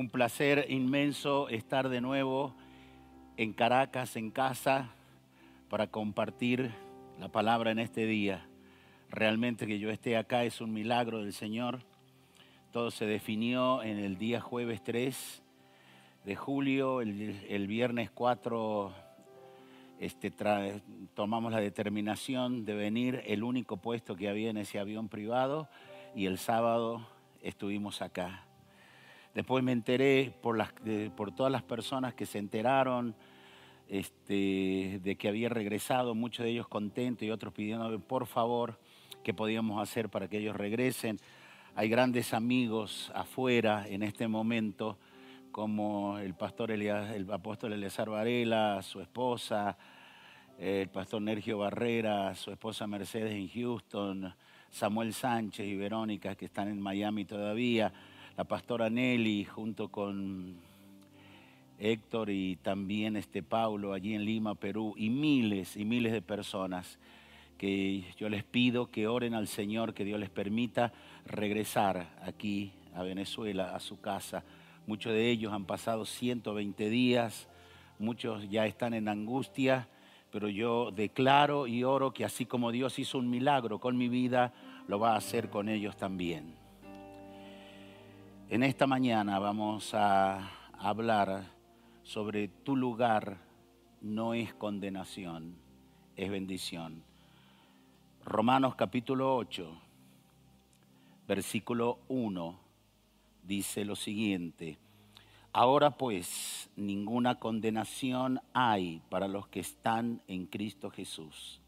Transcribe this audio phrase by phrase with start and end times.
[0.00, 2.54] Un placer inmenso estar de nuevo
[3.36, 4.94] en Caracas, en casa,
[5.68, 6.70] para compartir
[7.18, 8.46] la palabra en este día.
[9.10, 11.80] Realmente que yo esté acá es un milagro del Señor.
[12.72, 15.42] Todo se definió en el día jueves 3
[16.24, 18.94] de julio, el, viernes 4
[19.98, 20.32] este,
[21.12, 25.68] tomamos la determinación de venir, el único puesto que había en ese avión privado,
[26.16, 27.06] y el sábado
[27.42, 28.46] estuvimos acá.
[29.34, 30.58] Después me enteré por,
[31.34, 33.14] todas las personas que se enteraron
[33.88, 38.80] este, de que había regresado, muchos de ellos contentos y otros pidiendo por favor
[39.22, 41.18] qué podíamos hacer para que ellos regresen.
[41.76, 44.98] Hay grandes amigos afuera en este momento,
[45.52, 49.78] como el pastor el apóstol Eleazar Varela, su esposa,
[50.58, 54.34] el pastor Nergio Barrera, su esposa Mercedes en Houston,
[54.70, 57.92] Samuel Sánchez y Verónica que están en Miami todavía
[58.40, 60.54] la pastora Nelly junto con
[61.78, 66.98] Héctor y también este Paulo allí en Lima, Perú, y miles y miles de personas
[67.58, 70.90] que yo les pido que oren al Señor, que Dios les permita
[71.26, 74.42] regresar aquí a Venezuela, a su casa.
[74.86, 77.46] Muchos de ellos han pasado 120 días,
[77.98, 79.86] muchos ya están en angustia,
[80.32, 84.54] pero yo declaro y oro que así como Dios hizo un milagro con mi vida,
[84.88, 86.59] lo va a hacer con ellos también.
[88.50, 91.44] En esta mañana vamos a hablar
[92.02, 93.38] sobre tu lugar
[94.00, 95.54] no es condenación,
[96.16, 97.04] es bendición.
[98.24, 99.80] Romanos capítulo 8,
[101.28, 102.58] versículo 1
[103.44, 104.78] dice lo siguiente.
[105.52, 111.60] Ahora pues ninguna condenación hay para los que están en Cristo Jesús.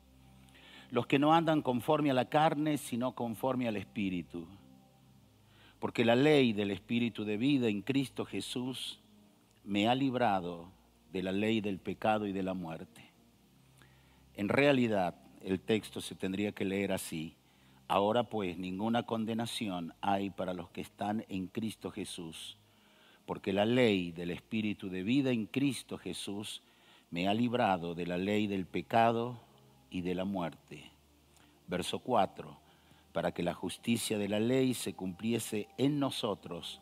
[0.90, 4.48] Los que no andan conforme a la carne, sino conforme al Espíritu
[5.82, 9.00] porque la ley del Espíritu de vida en Cristo Jesús
[9.65, 10.70] me ha librado
[11.12, 13.10] de la ley del pecado y de la muerte.
[14.37, 17.34] En realidad, el texto se tendría que leer así.
[17.88, 22.59] Ahora pues ninguna condenación hay para los que están en Cristo Jesús,
[23.26, 26.62] porque la ley del Espíritu de vida en Cristo Jesús
[27.10, 29.41] me ha librado de la ley del pecado
[29.91, 30.93] y de la muerte.
[31.66, 32.61] Verso 4
[33.12, 36.80] para que la justicia de la ley se cumpliese en nosotros,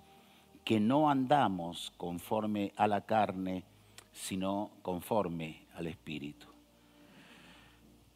[0.64, 3.64] que no andamos conforme a la carne,
[4.12, 6.46] sino conforme al Espíritu.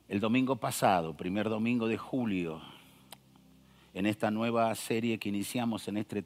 [0.09, 2.61] El domingo pasado, primer domingo de julio,
[3.95, 6.25] en esta nueva serie que iniciamos en este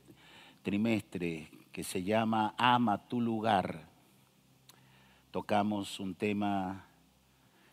[0.62, 3.88] trimestre, que se llama Ama tu lugar,
[5.30, 6.86] tocamos un tema,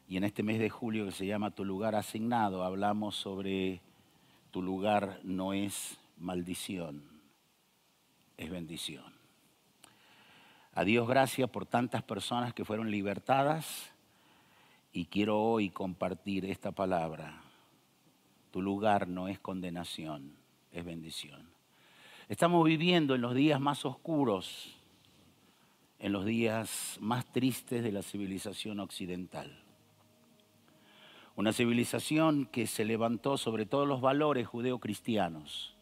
[0.08, 3.82] y en este mes de julio que se llama Tu lugar asignado, hablamos sobre
[4.56, 7.04] tu lugar no es maldición,
[8.38, 9.04] es bendición.
[10.74, 13.92] A Dios gracias por tantas personas que fueron libertadas
[14.94, 17.42] y quiero hoy compartir esta palabra.
[18.52, 20.32] Tu lugar no es condenación,
[20.72, 21.50] es bendición.
[22.30, 24.74] Estamos viviendo en los días más oscuros,
[26.00, 29.65] en los días más tristes de la civilización occidental.
[31.38, 35.76] Una civilización que se levantó sobre todos los valores judeocristianos.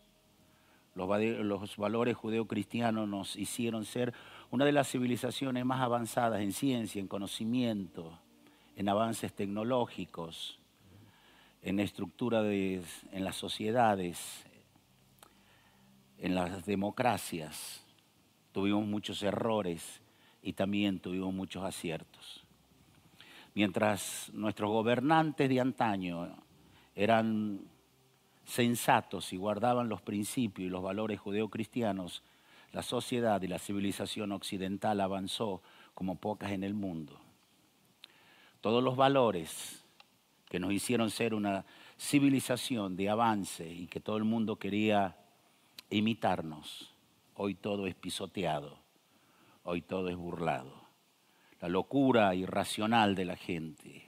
[0.96, 1.08] Los,
[1.46, 4.16] los valores judeocristianos nos hicieron ser
[4.50, 8.20] una de las civilizaciones más avanzadas en ciencia, en conocimiento,
[8.76, 10.60] en avances tecnológicos,
[11.62, 14.48] en estructura de, en las sociedades,
[16.18, 17.86] en las democracias.
[18.54, 20.02] Tuvimos muchos errores
[20.42, 22.43] y también tuvimos muchos aciertos
[23.56, 26.36] mientras nuestros gobernantes de antaño
[26.96, 27.62] eran
[28.46, 32.24] sensatos y guardaban los principios y los valores judeocristianos,
[32.72, 35.62] la sociedad y la civilización occidental avanzó
[35.94, 37.20] como pocas en el mundo.
[38.62, 39.84] Todos los valores
[40.50, 41.66] que nos hicieron ser una
[42.00, 45.16] civilización de avance y que todo el mundo quería
[45.90, 46.94] imitarnos,
[47.36, 48.78] hoy todo es pisoteado,
[49.64, 50.83] hoy todo es burlado
[51.64, 54.06] la locura irracional de la gente,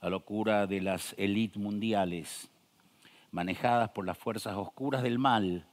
[0.00, 2.48] la locura de las élites mundiales,
[3.30, 5.66] manejadas por las fuerzas oscuras del mal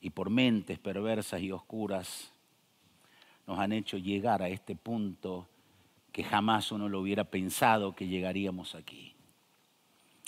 [0.00, 2.32] y por mentes perversas y oscuras,
[3.46, 5.46] nos han hecho llegar a este punto
[6.10, 9.14] que jamás uno lo hubiera pensado que llegaríamos aquí.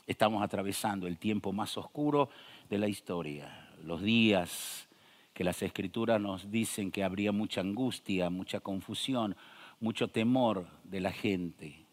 [0.06, 2.28] Estamos atravesando el tiempo más oscuro
[2.69, 4.88] de la historia, los días
[5.32, 9.34] que las escrituras nos dicen que habría mucha angustia, mucha confusión,
[9.80, 11.84] mucho temor de la gente.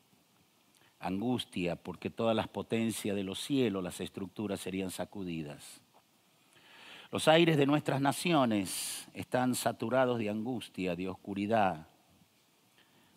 [1.00, 5.82] Angustia porque todas las potencias de los cielos, las estructuras serían sacudidas.
[7.12, 11.88] Los aires de nuestras naciones están saturados de angustia, de oscuridad,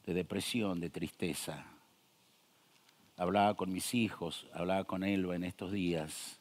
[0.07, 1.67] de depresión, de tristeza.
[3.17, 6.39] Hablaba con mis hijos, hablaba con Elba en estos días,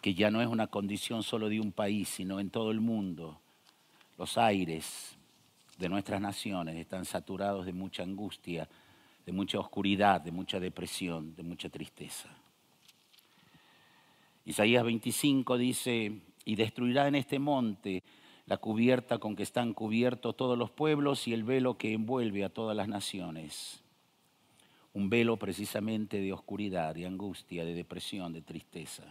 [0.00, 3.40] que ya no es una condición solo de un país, sino en todo el mundo.
[4.16, 5.13] Los aires
[5.78, 8.68] de nuestras naciones están saturados de mucha angustia,
[9.26, 12.28] de mucha oscuridad, de mucha depresión, de mucha tristeza.
[14.44, 18.02] Isaías 25 dice, y destruirá en este monte
[18.46, 22.50] la cubierta con que están cubiertos todos los pueblos y el velo que envuelve a
[22.50, 23.82] todas las naciones.
[24.92, 29.04] Un velo precisamente de oscuridad, de angustia, de depresión, de tristeza.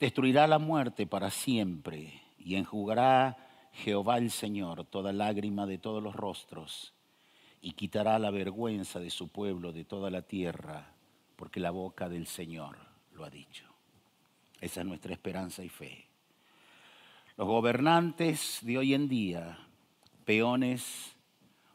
[0.00, 3.45] Destruirá la muerte para siempre y enjugará
[3.76, 6.94] Jehová el Señor toda lágrima de todos los rostros
[7.60, 10.94] y quitará la vergüenza de su pueblo de toda la tierra,
[11.36, 12.78] porque la boca del Señor
[13.12, 13.64] lo ha dicho.
[14.60, 16.06] Esa es nuestra esperanza y fe.
[17.36, 19.58] Los gobernantes de hoy en día,
[20.24, 21.14] peones,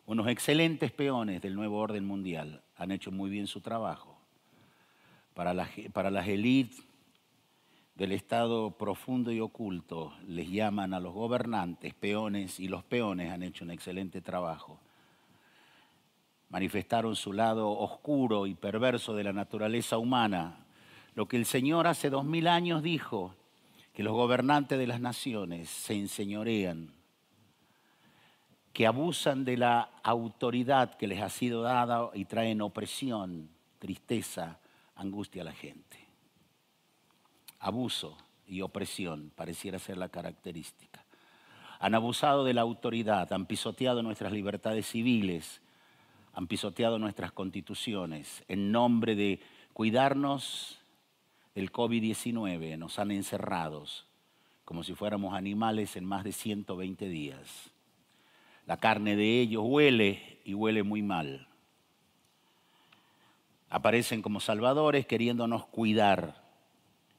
[0.08, 4.18] unos excelentes peones del nuevo orden mundial, han hecho muy bien su trabajo.
[5.36, 6.28] Para las, para las
[7.96, 13.44] del estado profundo y oculto les llaman a los gobernantes peones y los peones han
[13.44, 14.80] hecho un excelente trabajo.
[16.50, 20.66] Manifestaron su lado oscuro y perverso de la naturaleza humana,
[21.16, 23.36] lo que el Señor hace dos mil años dijo,
[23.94, 26.94] que los gobernantes de las naciones se enseñorean,
[28.74, 33.50] que abusan de la autoridad que les ha sido dada y traen opresión,
[33.80, 34.60] tristeza,
[34.96, 36.11] angustia a la gente.
[37.62, 41.06] Abuso y opresión pareciera ser la característica.
[41.80, 45.62] Han abusado de la autoridad, han pisoteado nuestras libertades civiles,
[46.34, 49.40] han pisoteado nuestras constituciones en nombre de
[49.74, 50.80] cuidarnos
[51.56, 54.06] el COVID-19 nos han encerrados
[54.72, 57.72] como si fuéramos animales en más de 120 días.
[58.66, 61.48] La carne de ellos huele y huele muy mal.
[63.70, 66.41] Aparecen como salvadores queriéndonos cuidar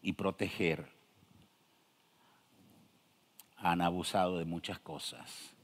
[0.02, 0.86] y proteger.
[3.56, 5.54] Han abusado de muchas cosas.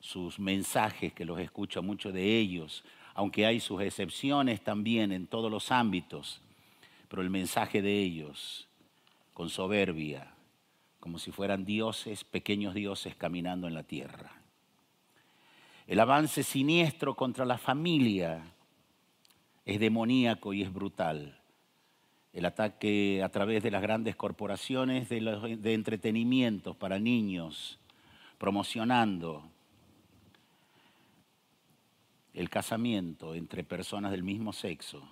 [0.00, 5.50] Sus mensajes, que los escucho muchos de ellos, aunque hay sus excepciones también en todos
[5.50, 6.40] los ámbitos,
[7.08, 8.68] pero el mensaje de ellos,
[9.32, 10.32] con soberbia,
[11.00, 14.32] como si fueran dioses, pequeños dioses caminando en la tierra.
[15.86, 18.44] El avance siniestro contra la familia
[19.64, 21.37] es demoníaco y es brutal.
[22.38, 27.80] El ataque a través de las grandes corporaciones de, de entretenimientos para niños,
[28.38, 29.42] promocionando
[32.34, 35.02] el casamiento entre personas del mismo sexo,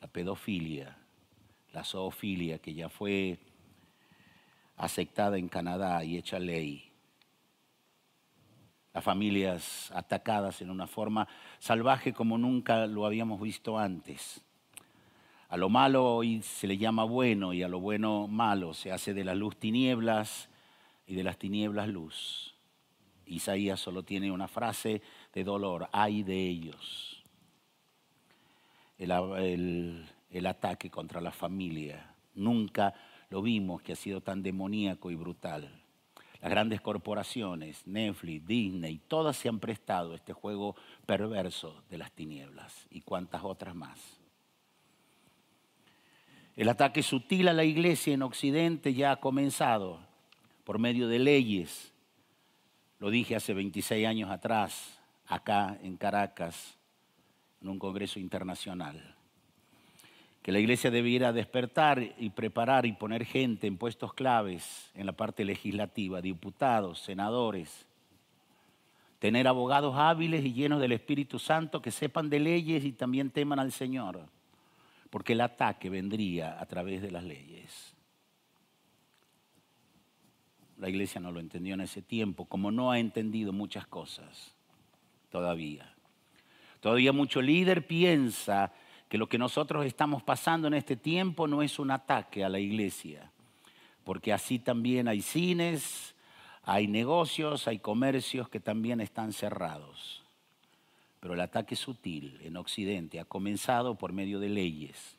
[0.00, 0.96] la pedofilia,
[1.72, 3.40] la zoofilia, que ya fue
[4.76, 6.88] aceptada en Canadá y hecha ley.
[8.94, 11.26] Las familias atacadas en una forma
[11.58, 14.44] salvaje como nunca lo habíamos visto antes.
[15.50, 18.72] A lo malo hoy se le llama bueno y a lo bueno malo.
[18.72, 20.48] Se hace de la luz tinieblas
[21.08, 22.54] y de las tinieblas luz.
[23.26, 25.02] Isaías solo tiene una frase
[25.34, 27.24] de dolor, ay de ellos.
[28.96, 30.06] El,
[30.46, 32.14] ataque contra la familia.
[32.36, 32.94] Nunca
[33.28, 35.68] lo vimos que ha sido tan demoníaco y brutal.
[36.40, 40.76] Las grandes corporaciones, Netflix, Disney, todas se han prestado este juego
[41.06, 44.19] perverso de las tinieblas y cuantas otras más.
[46.60, 49.98] El ataque sutil a la iglesia en Occidente ya ha comenzado
[50.64, 51.94] por medio de leyes.
[52.98, 56.76] Lo dije hace 26 años atrás, acá en Caracas,
[57.62, 59.14] en un congreso internacional.
[60.42, 65.12] Que la iglesia debiera despertar y preparar y poner gente en puestos claves en la
[65.12, 67.86] parte legislativa, diputados, senadores,
[69.18, 73.60] tener abogados hábiles y llenos del Espíritu Santo que sepan de leyes y también teman
[73.60, 74.28] al Señor,
[75.10, 77.94] porque el ataque vendría a través de las leyes.
[80.78, 84.54] La iglesia no lo entendió en ese tiempo, como no ha entendido muchas cosas
[85.28, 85.92] todavía.
[86.80, 88.72] Todavía mucho líder piensa
[89.08, 92.60] que lo que nosotros estamos pasando en este tiempo no es un ataque a la
[92.60, 93.30] iglesia,
[94.04, 96.14] porque así también hay cines,
[96.62, 100.22] hay negocios, hay comercios que también están cerrados.
[101.20, 105.16] Pero el ataque sutil en Occidente ha comenzado por medio de leyes,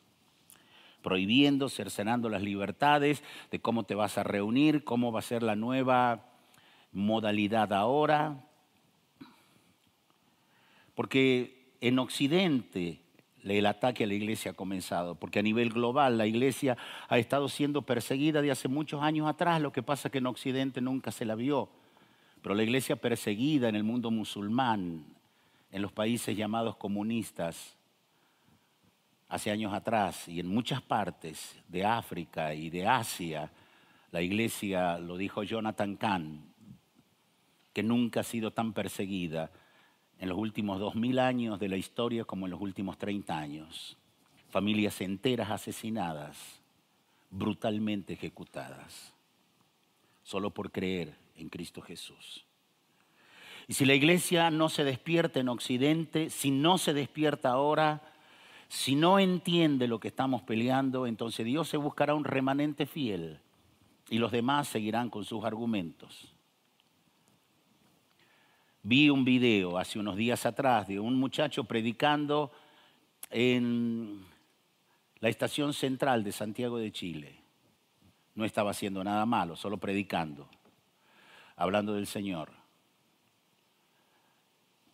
[1.00, 5.56] prohibiendo, cercenando las libertades de cómo te vas a reunir, cómo va a ser la
[5.56, 6.26] nueva
[6.92, 8.44] modalidad ahora.
[10.94, 13.00] Porque en Occidente
[13.44, 16.76] el ataque a la iglesia ha comenzado, porque a nivel global la iglesia
[17.08, 20.26] ha estado siendo perseguida de hace muchos años atrás, lo que pasa es que en
[20.26, 21.68] Occidente nunca se la vio,
[22.40, 25.04] pero la iglesia perseguida en el mundo musulmán,
[25.72, 27.76] en los países llamados comunistas,
[29.28, 33.50] hace años atrás y en muchas partes de África y de Asia,
[34.10, 36.52] la iglesia, lo dijo Jonathan Kahn,
[37.72, 39.50] que nunca ha sido tan perseguida
[40.18, 43.96] en los últimos dos mil años de la historia como en los últimos 30 años.
[44.50, 46.60] Familias enteras asesinadas,
[47.30, 49.14] brutalmente ejecutadas,
[50.22, 52.44] solo por creer en Cristo Jesús.
[53.68, 58.02] Y si la iglesia no se despierta en Occidente, si no se despierta ahora,
[58.68, 63.38] si no entiende lo que estamos peleando, entonces Dios se buscará un remanente fiel
[64.08, 66.34] y los demás seguirán con sus argumentos.
[68.82, 72.50] Vi un video hace unos días atrás de un muchacho predicando
[73.30, 74.24] en
[75.20, 77.38] la estación central de Santiago de Chile.
[78.34, 80.48] No estaba haciendo nada malo, solo predicando,
[81.54, 82.61] hablando del Señor.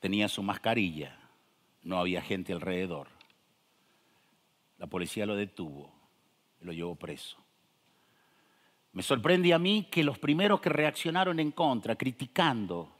[0.00, 1.18] Tenía su mascarilla,
[1.82, 3.08] no había gente alrededor.
[4.78, 5.98] La policía lo detuvo
[6.60, 7.36] lo llevó preso.
[8.92, 12.92] Me sorprende a mí que los primeros que reaccionaron en contra, criticando,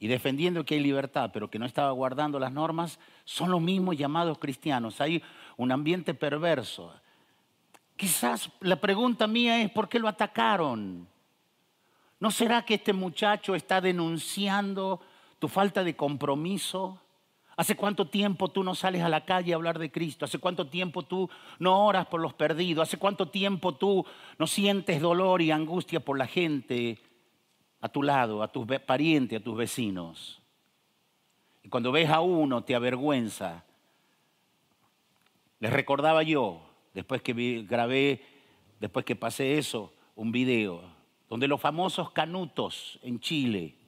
[0.00, 3.96] y defendiendo que hay libertad, pero que no estaba guardando las normas, son los mismos
[3.96, 5.00] llamados cristianos.
[5.00, 5.22] Hay
[5.56, 6.92] un ambiente perverso.
[7.96, 11.06] Quizás la pregunta mía es, ¿por qué lo atacaron?
[12.18, 15.00] ¿No será que este muchacho está denunciando
[15.44, 16.98] tu falta de compromiso?
[17.54, 20.24] ¿Hace cuánto tiempo tú no sales a la calle a hablar de Cristo?
[20.24, 22.88] ¿Hace cuánto tiempo tú no oras por los perdidos?
[22.88, 24.06] ¿Hace cuánto tiempo tú
[24.38, 26.98] no sientes dolor y angustia por la gente
[27.82, 30.40] a tu lado, a tus parientes, a tus vecinos.
[31.62, 33.66] Y cuando ves a uno te avergüenza.
[35.60, 36.62] Les recordaba yo,
[36.94, 38.22] después que grabé,
[38.80, 40.80] después que pasé eso, un video,
[41.28, 43.83] donde los famosos canutos en Chile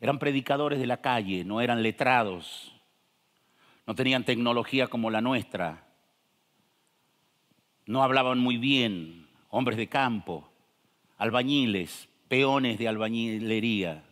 [0.00, 2.74] eran predicadores de la calle, no eran letrados,
[3.86, 5.86] no tenían tecnología como la nuestra,
[7.86, 10.48] no hablaban muy bien, hombres de campo,
[11.16, 14.04] albañiles, peones de albañilería,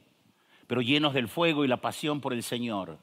[0.67, 2.99] pero llenos del fuego y la pasión por el Señor.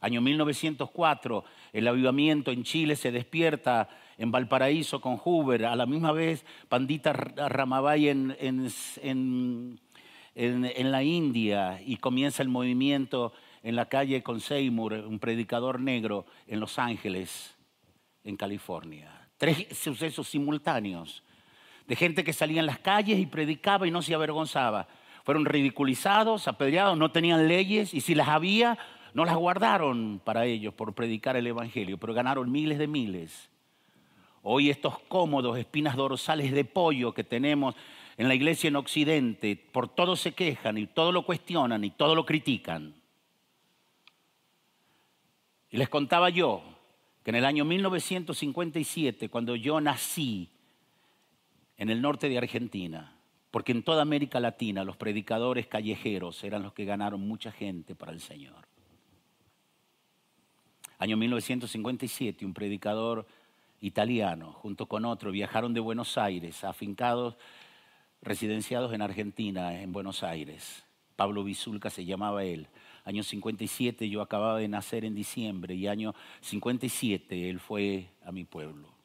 [0.00, 6.12] Año 1904, el avivamiento en Chile se despierta en Valparaíso con Hoover, a la misma
[6.12, 8.68] vez Pandita Ramabay en, en,
[9.02, 9.80] en,
[10.34, 16.60] la India y comienza el movimiento en la calle con Seymour, un predicador negro en
[16.60, 17.54] Los Ángeles,
[18.24, 19.28] en California.
[19.36, 21.22] Tres sucesos simultáneos
[21.86, 24.88] de gente que salía en las calles y predicaba y no se avergonzaba.
[25.24, 28.78] Fueron ridiculizados, apedreados, no tenían leyes y si las había,
[29.14, 33.50] no las guardaron para ellos por predicar el Evangelio, pero ganaron miles de miles.
[34.42, 37.76] Hoy estos cómodos espinas dorsales de pollo que tenemos
[38.16, 42.14] en la iglesia en Occidente, por todo se quejan y todo lo cuestionan y todo
[42.14, 42.94] lo critican.
[45.70, 46.62] Y les contaba yo
[47.22, 50.50] que en el año 1957, cuando yo nací,
[51.82, 53.16] en el norte de Argentina,
[53.50, 58.12] porque en toda América Latina los predicadores callejeros eran los que ganaron mucha gente para
[58.12, 58.68] el Señor.
[60.98, 63.26] Año 1957, un predicador
[63.80, 67.36] italiano, junto con otro, viajaron de Buenos Aires, afincados,
[68.22, 70.84] residenciados en Argentina, en Buenos Aires.
[71.16, 72.68] Pablo Bisulca se llamaba él.
[73.04, 78.44] Año 57 yo acababa de nacer en diciembre y año 57 él fue a mi
[78.44, 79.02] pueblo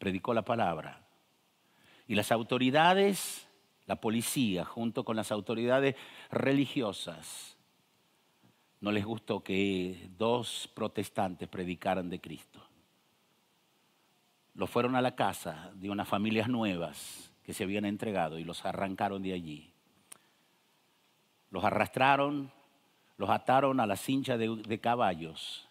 [0.00, 1.06] predicó la palabra.
[2.08, 3.46] Y las autoridades,
[3.86, 5.94] la policía, junto con las autoridades
[6.30, 7.56] religiosas,
[8.80, 12.60] no les gustó que dos protestantes predicaran de Cristo.
[14.54, 18.64] Los fueron a la casa de unas familias nuevas que se habían entregado y los
[18.64, 19.72] arrancaron de allí.
[21.50, 22.52] Los arrastraron,
[23.16, 25.68] los ataron a la cincha de, de caballos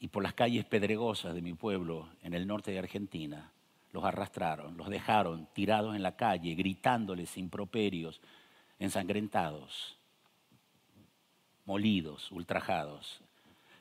[0.00, 3.52] y por las calles pedregosas de mi pueblo en el norte de Argentina,
[3.92, 8.20] los arrastraron, los dejaron tirados en la calle, gritándoles improperios,
[8.78, 9.96] ensangrentados.
[11.64, 13.20] molidos, ultrajados.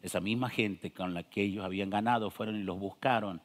[0.02, 3.42] Esa misma gente con la que ellos habían ganado fueron y los buscaron,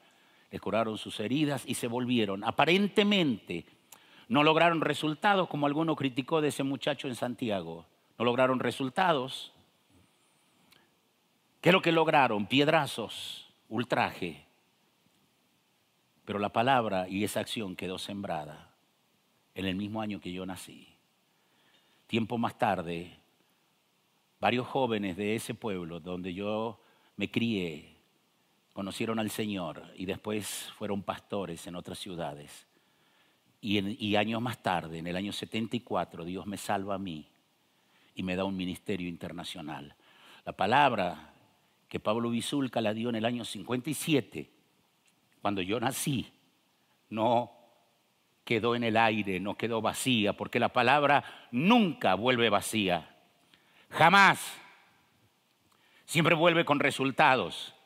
[0.58, 2.44] curaron sus heridas y se volvieron.
[2.44, 3.64] Aparentemente
[4.28, 7.86] no lograron resultados, como alguno criticó de ese muchacho en Santiago.
[8.18, 9.52] No lograron resultados.
[11.60, 12.46] ¿Qué es lo que lograron?
[12.46, 14.44] Piedrazos, ultraje.
[16.24, 18.74] Pero la palabra y esa acción quedó sembrada
[19.54, 20.88] en el mismo año que yo nací.
[22.06, 23.18] Tiempo más tarde,
[24.40, 26.80] varios jóvenes de ese pueblo donde yo
[27.16, 27.91] me crié
[28.72, 32.66] conocieron al Señor y después fueron pastores en otras ciudades.
[33.60, 37.28] Y, años más tarde, en el año 74, Dios me salva a mí
[38.14, 39.94] y me da un ministerio internacional.
[40.44, 41.32] La palabra
[41.88, 44.50] que Pablo Bisulca la dio en el año 57,
[45.40, 46.32] cuando yo nací,
[47.10, 47.52] no
[48.42, 53.14] quedó en el aire, no quedó vacía, porque la palabra nunca vuelve vacía.
[53.90, 54.58] Jamás.
[56.04, 57.76] Siempre vuelve con resultados.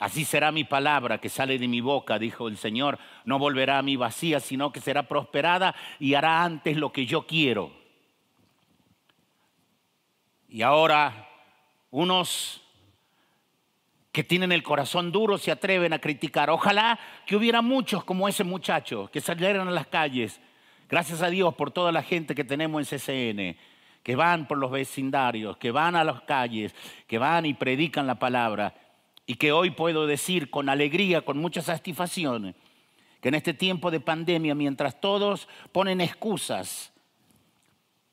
[0.00, 2.98] Así será mi palabra que sale de mi boca, dijo el Señor.
[3.26, 7.26] No volverá a mí vacía, sino que será prosperada y hará antes lo que yo
[7.26, 7.70] quiero.
[10.48, 11.28] Y ahora
[11.90, 12.62] unos
[14.10, 16.48] que tienen el corazón duro se atreven a criticar.
[16.48, 20.40] Ojalá que hubiera muchos como ese muchacho, que salieran a las calles.
[20.88, 23.56] Gracias a Dios por toda la gente que tenemos en CCN,
[24.02, 26.74] que van por los vecindarios, que van a las calles,
[27.06, 28.74] que van y predican la palabra
[29.30, 32.56] y que hoy puedo decir con alegría, con mucha satisfacción,
[33.20, 36.92] que en este tiempo de pandemia, mientras todos ponen excusas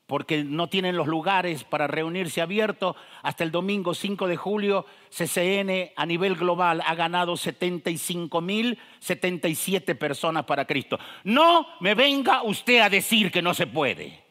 [0.06, 5.90] porque no tienen los lugares para reunirse abiertos, hasta el domingo 5 de julio, CCN
[5.96, 11.00] a nivel global ha ganado 75 mil 77 personas para Cristo.
[11.24, 14.27] No me venga usted a decir que no se puede.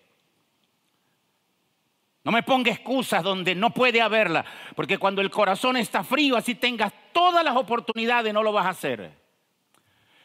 [2.28, 4.44] No me ponga excusas donde no puede haberla,
[4.76, 8.72] porque cuando el corazón está frío, así tengas todas las oportunidades, no lo vas a
[8.72, 9.18] hacer.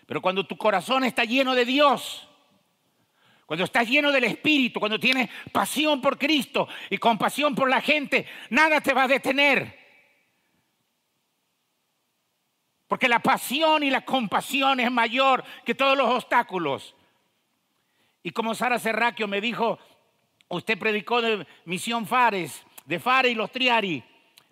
[0.04, 2.28] Pero cuando tu corazón está lleno de Dios,
[3.46, 8.26] cuando estás lleno del Espíritu, cuando tienes pasión por Cristo y compasión por la gente,
[8.50, 9.78] nada te va a detener.
[12.88, 16.96] Porque la pasión y la compasión es mayor que todos los obstáculos.
[18.24, 19.78] Y como Sara Serraquio me dijo,
[20.52, 24.04] Usted predicó de Misión Fares, de Fares y los Triari,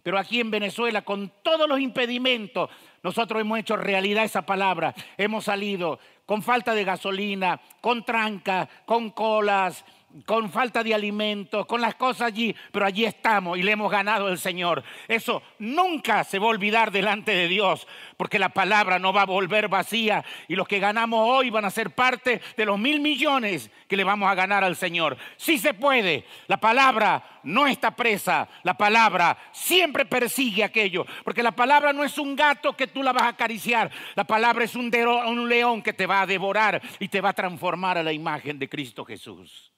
[0.03, 2.71] pero aquí en Venezuela, con todos los impedimentos,
[3.03, 4.95] nosotros hemos hecho realidad esa palabra.
[5.19, 9.85] Hemos salido con falta de gasolina, con tranca, con colas,
[10.27, 14.27] con falta de alimentos, con las cosas allí, pero allí estamos y le hemos ganado
[14.27, 14.83] al Señor.
[15.07, 19.27] Eso nunca se va a olvidar delante de Dios, porque la palabra no va a
[19.27, 23.71] volver vacía y los que ganamos hoy van a ser parte de los mil millones
[23.89, 25.17] que le vamos a ganar al Señor.
[25.37, 31.53] Sí se puede, la palabra no está presa, la palabra siempre persigue aquello, porque la
[31.53, 34.91] palabra no es un gato que tú la vas a acariciar, la palabra es un,
[35.27, 38.59] un león que te va a devorar y te va a transformar a la imagen
[38.59, 39.70] de Cristo Jesús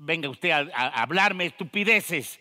[0.00, 2.40] venga usted a, hablarme estupideces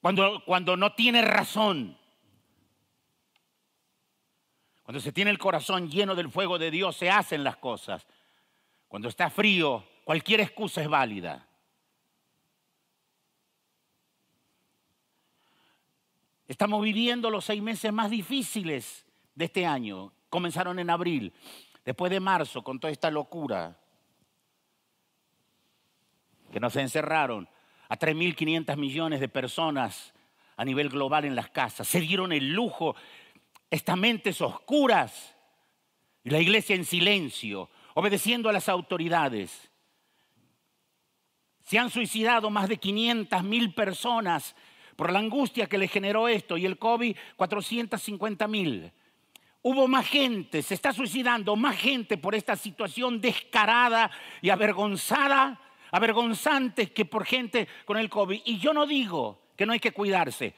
[0.00, 1.98] cuando, cuando no tiene razón.
[4.82, 8.06] Cuando se tiene el corazón lleno del fuego de Dios, se hacen las cosas.
[8.86, 11.44] Cuando está frío, cualquier excusa es válida.
[16.46, 19.04] Estamos viviendo los seis meses más difíciles
[19.34, 20.12] de este año.
[20.28, 21.32] Comenzaron en abril,
[21.84, 23.76] después de marzo, con toda esta locura
[26.56, 27.46] que nos encerraron
[27.86, 30.14] a 3.500 millones de personas
[30.56, 31.86] a nivel global en las casas.
[31.86, 32.96] Se dieron el lujo,
[33.68, 35.36] estas mentes oscuras,
[36.24, 39.70] y la iglesia en silencio, obedeciendo a las autoridades.
[41.60, 44.56] Se han suicidado más de 500 mil personas
[44.96, 48.92] por la angustia que le generó esto y el COVID 450 mil.
[49.60, 55.60] Hubo más gente, se está suicidando más gente por esta situación descarada y avergonzada
[55.96, 58.42] avergonzantes que por gente con el COVID.
[58.44, 60.54] Y yo no digo que no hay que cuidarse,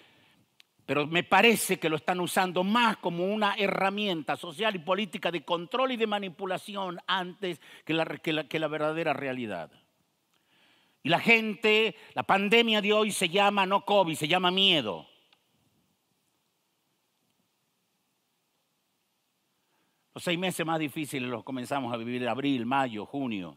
[0.84, 5.44] pero me parece que lo están usando más como una herramienta social y política de
[5.44, 9.70] control y de manipulación antes que la, que la, que la verdadera realidad.
[11.02, 15.06] Y la gente, la pandemia de hoy se llama no COVID, se llama miedo.
[20.14, 23.56] Los seis meses más difíciles los comenzamos a vivir abril, mayo, junio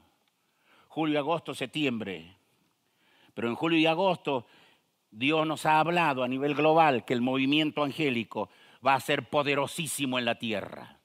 [0.91, 2.35] julio, agosto, septiembre.
[3.33, 4.45] Pero en julio y agosto
[5.09, 8.49] Dios nos ha hablado a nivel global que el movimiento angélico
[8.85, 10.97] va a ser poderosísimo en la tierra.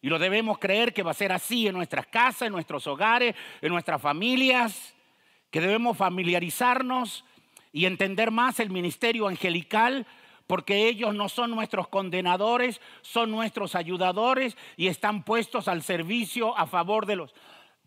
[0.00, 3.34] Y lo debemos creer que va a ser así en nuestras casas, en nuestros hogares,
[3.60, 4.94] en nuestras familias,
[5.50, 7.24] que debemos familiarizarnos
[7.72, 10.06] y entender más el ministerio angelical,
[10.46, 16.68] porque ellos no son nuestros condenadores, son nuestros ayudadores y están puestos al servicio a
[16.68, 17.34] favor de los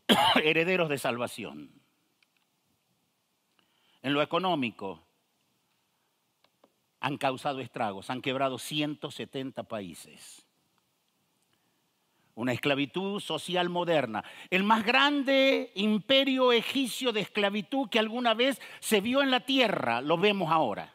[0.43, 1.71] herederos de salvación.
[4.01, 5.01] En lo económico,
[6.99, 10.45] han causado estragos, han quebrado 170 países.
[12.35, 19.01] Una esclavitud social moderna, el más grande imperio egipcio de esclavitud que alguna vez se
[19.01, 20.93] vio en la tierra, lo vemos ahora.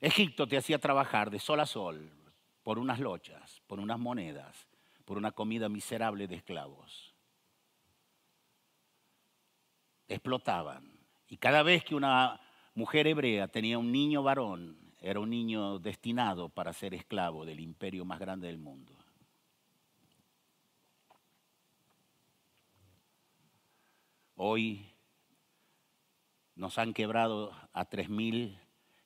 [0.00, 2.10] Egipto te hacía trabajar de sol a sol
[2.62, 4.66] por unas lochas, por unas monedas,
[5.04, 7.14] por una comida miserable de esclavos.
[10.08, 10.90] Explotaban.
[11.28, 12.40] Y cada vez que una
[12.74, 18.04] mujer hebrea tenía un niño varón, era un niño destinado para ser esclavo del imperio
[18.04, 18.96] más grande del mundo.
[24.36, 24.92] Hoy
[26.54, 27.84] nos han quebrado a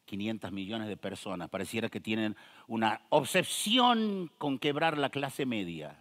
[0.06, 1.48] 3.500 millones de personas.
[1.48, 5.98] Pareciera que tienen una obsesión con quebrar la clase media.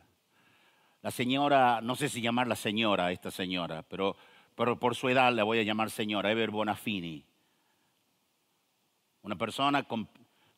[1.01, 4.15] La señora, no sé si llamarla señora, esta señora, pero,
[4.55, 7.25] pero por su edad la voy a llamar señora, Ever Bonafini
[9.25, 10.07] una persona con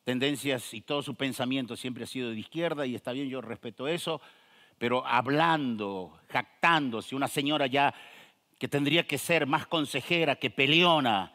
[0.04, 3.88] tendencias y todo su pensamiento siempre ha sido de izquierda y está bien, yo respeto
[3.88, 4.20] eso,
[4.76, 7.94] pero hablando, jactándose, una señora ya
[8.58, 11.32] que tendría que ser más consejera que peleona,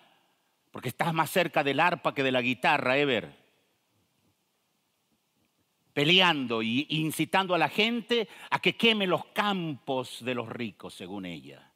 [0.73, 3.31] porque estás más cerca del arpa que de la guitarra, Ever.
[5.93, 11.27] Peleando y incitando a la gente a que queme los campos de los ricos, según
[11.27, 11.71] ella.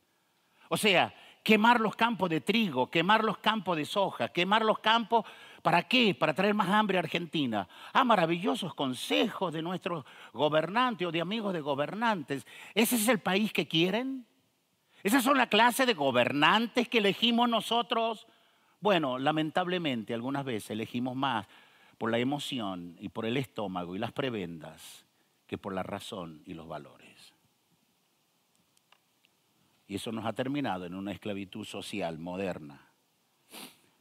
[0.70, 5.26] O sea, quemar los campos de trigo, quemar los campos de soja, quemar los campos
[5.62, 6.16] ¿Para qué?
[6.16, 7.68] Para traer más hambre a Argentina.
[7.92, 12.48] Ah, maravillosos consejos de nuestros gobernantes o de amigos de gobernantes.
[12.74, 14.26] ¿Ese es el país que quieren?
[15.04, 18.28] ¿Esas son la clase de gobernantes que elegimos nosotros?
[18.80, 21.48] Bueno, lamentablemente algunas veces elegimos más
[21.98, 25.06] por la emoción y por el estómago y las prebendas
[25.48, 27.34] que por la razón y los valores.
[29.88, 32.82] Y eso nos ha terminado en una esclavitud social moderna.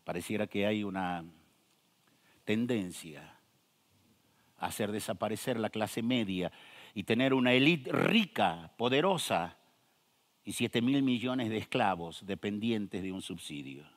[0.04, 1.24] Pareciera que hay una
[2.44, 3.38] tendencia
[4.58, 6.52] a hacer desaparecer la clase media
[6.94, 9.56] y tener una élite rica, poderosa
[10.44, 13.95] y 7 mil millones de esclavos dependientes de un subsidio.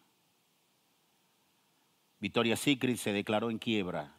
[2.20, 4.14] Victoria's Secret se declaró en quiebra.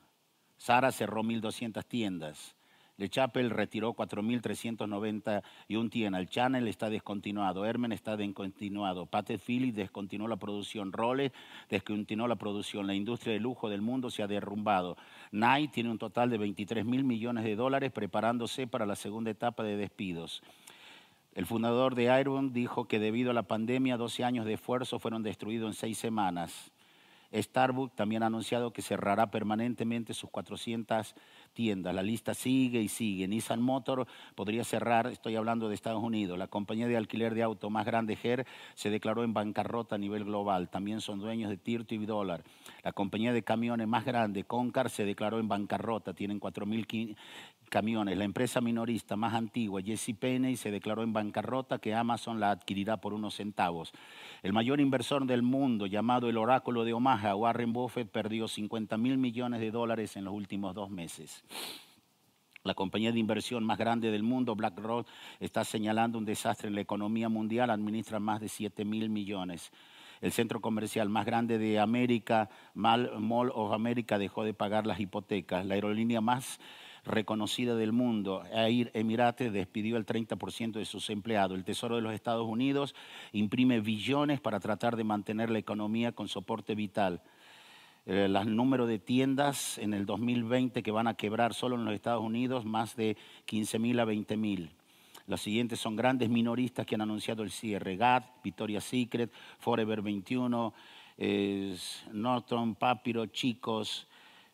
[0.56, 2.56] Sara cerró 1.200 tiendas.
[2.96, 6.20] Le Chapel retiró 4.391 tiendas.
[6.20, 7.64] El Channel está descontinuado.
[7.64, 9.06] Hermen está descontinuado.
[9.06, 10.92] Patek Philippe descontinuó la producción.
[10.92, 11.34] Rolex
[11.70, 12.86] descontinuó la producción.
[12.86, 14.98] La industria de lujo del mundo se ha derrumbado.
[15.32, 19.62] Nike tiene un total de 23 mil millones de dólares preparándose para la segunda etapa
[19.62, 20.42] de despidos.
[21.34, 25.22] El fundador de Iron dijo que debido a la pandemia, 12 años de esfuerzo fueron
[25.22, 26.70] destruidos en seis semanas.
[27.32, 31.14] Starbucks también ha anunciado que cerrará permanentemente sus 400
[31.52, 31.94] tiendas.
[31.94, 33.28] La lista sigue y sigue.
[33.28, 36.38] Nissan Motor podría cerrar, estoy hablando de Estados Unidos.
[36.38, 40.24] La compañía de alquiler de auto más grande, GER, se declaró en bancarrota a nivel
[40.24, 40.68] global.
[40.68, 42.42] También son dueños de Tirto y Dólar.
[42.82, 46.14] La compañía de camiones más grande, Concar, se declaró en bancarrota.
[46.14, 47.16] Tienen 4.000
[47.70, 48.18] camiones.
[48.18, 52.98] La empresa minorista más antigua, Jesse Penney, se declaró en bancarrota que Amazon la adquirirá
[52.98, 53.92] por unos centavos.
[54.42, 59.16] El mayor inversor del mundo, llamado el Oráculo de Omaha, Warren Buffett, perdió 50 mil
[59.16, 61.42] millones de dólares en los últimos dos meses.
[62.62, 65.06] La compañía de inversión más grande del mundo, BlackRock,
[65.38, 69.72] está señalando un desastre en la economía mundial, administra más de 7 mil millones.
[70.20, 75.64] El centro comercial más grande de América, Mall of America, dejó de pagar las hipotecas.
[75.64, 76.60] La aerolínea más
[77.04, 81.56] reconocida del mundo, Air Emirates despidió el 30% de sus empleados.
[81.56, 82.94] El Tesoro de los Estados Unidos
[83.32, 87.22] imprime billones para tratar de mantener la economía con soporte vital.
[88.06, 91.94] El eh, número de tiendas en el 2020 que van a quebrar solo en los
[91.94, 94.70] Estados Unidos, más de 15 mil a 20 mil.
[95.26, 97.96] Los siguientes son grandes minoristas que han anunciado el cierre.
[97.96, 100.74] GAT, Victoria's Secret, Forever 21,
[102.12, 104.08] Norton, Papiro, Chicos,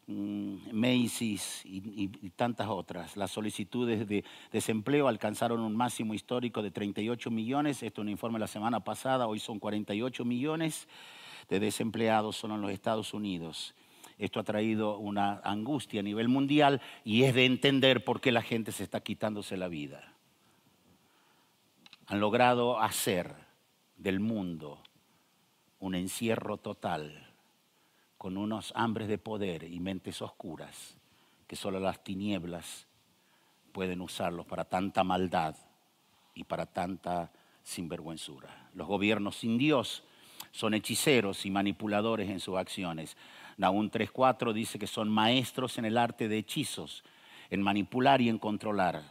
[0.08, 3.16] Macy's y, tantas otras.
[3.16, 7.82] Las solicitudes de desempleo alcanzaron un máximo histórico de 38 millones.
[7.82, 9.26] Esto es un informe la semana pasada.
[9.26, 10.86] Hoy son 48 millones
[11.48, 13.74] de desempleados solo en los Estados Unidos.
[14.18, 18.42] Esto ha traído una angustia a nivel mundial y es de entender por qué la
[18.42, 20.14] gente se está quitándose la vida.
[22.06, 23.34] Han logrado hacer
[23.96, 24.80] del mundo
[25.80, 27.25] un encierro total
[28.26, 30.96] con unos hambres de poder y mentes oscuras
[31.46, 32.88] que solo las tinieblas
[33.70, 35.54] pueden usarlos para tanta maldad
[36.34, 37.30] y para tanta
[37.62, 38.68] sinvergüenzura.
[38.74, 40.02] Los gobiernos sin Dios
[40.50, 43.16] son hechiceros y manipuladores en sus acciones.
[43.58, 47.04] Nahum 3.4 dice que son maestros en el arte de hechizos,
[47.48, 49.04] en manipular y en controlar.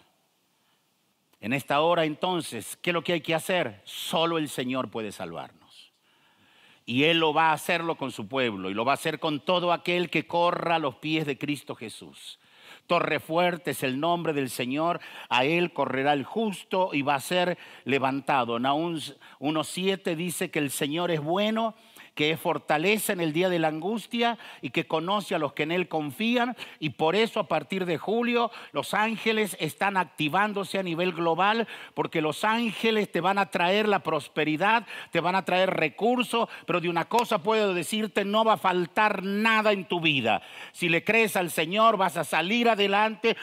[1.40, 3.82] En esta hora entonces, ¿qué es lo que hay que hacer?
[3.86, 5.65] Solo el Señor puede salvarnos.
[6.86, 9.40] Y Él lo va a hacerlo con su pueblo y lo va a hacer con
[9.40, 12.40] todo aquel que corra a los pies de Cristo Jesús.
[12.88, 17.20] Torre fuerte es el nombre del Señor, a él correrá el justo y va a
[17.20, 18.60] ser levantado.
[18.60, 18.96] Nahum
[19.40, 21.76] 1.7 dice que el Señor es bueno
[22.16, 25.64] que es fortaleza en el día de la angustia y que conoce a los que
[25.64, 26.56] en Él confían.
[26.80, 32.22] Y por eso a partir de julio los ángeles están activándose a nivel global porque
[32.22, 36.90] los ángeles te van a traer la prosperidad, te van a traer recursos, pero de
[36.90, 40.42] una cosa puedo decirte, no va a faltar nada en tu vida.
[40.72, 43.36] Si le crees al Señor vas a salir adelante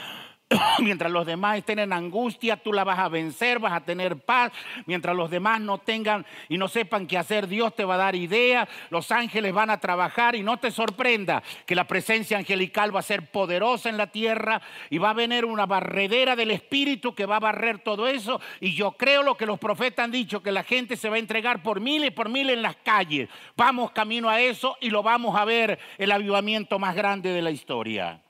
[0.78, 4.52] Mientras los demás estén en angustia, tú la vas a vencer, vas a tener paz.
[4.86, 8.14] Mientras los demás no tengan y no sepan qué hacer, Dios te va a dar
[8.14, 8.68] ideas.
[8.90, 13.04] Los ángeles van a trabajar y no te sorprenda que la presencia angelical va a
[13.04, 14.60] ser poderosa en la tierra
[14.90, 18.40] y va a venir una barredera del Espíritu que va a barrer todo eso.
[18.60, 21.20] Y yo creo lo que los profetas han dicho, que la gente se va a
[21.20, 23.28] entregar por miles y por miles en las calles.
[23.56, 27.50] Vamos camino a eso y lo vamos a ver el avivamiento más grande de la
[27.50, 28.20] historia.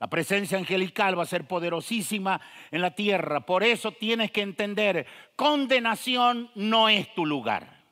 [0.00, 3.44] La presencia angelical va a ser poderosísima en la tierra.
[3.44, 7.84] Por eso tienes que entender, condenación no es tu lugar.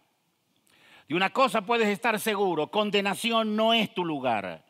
[1.07, 4.64] De una cosa puedes estar seguro, condenación no es tu lugar.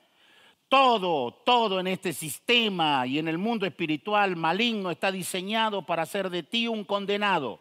[0.68, 6.31] Todo, todo en este sistema y en el mundo espiritual maligno está diseñado para hacer
[6.31, 7.61] de ti un condenado,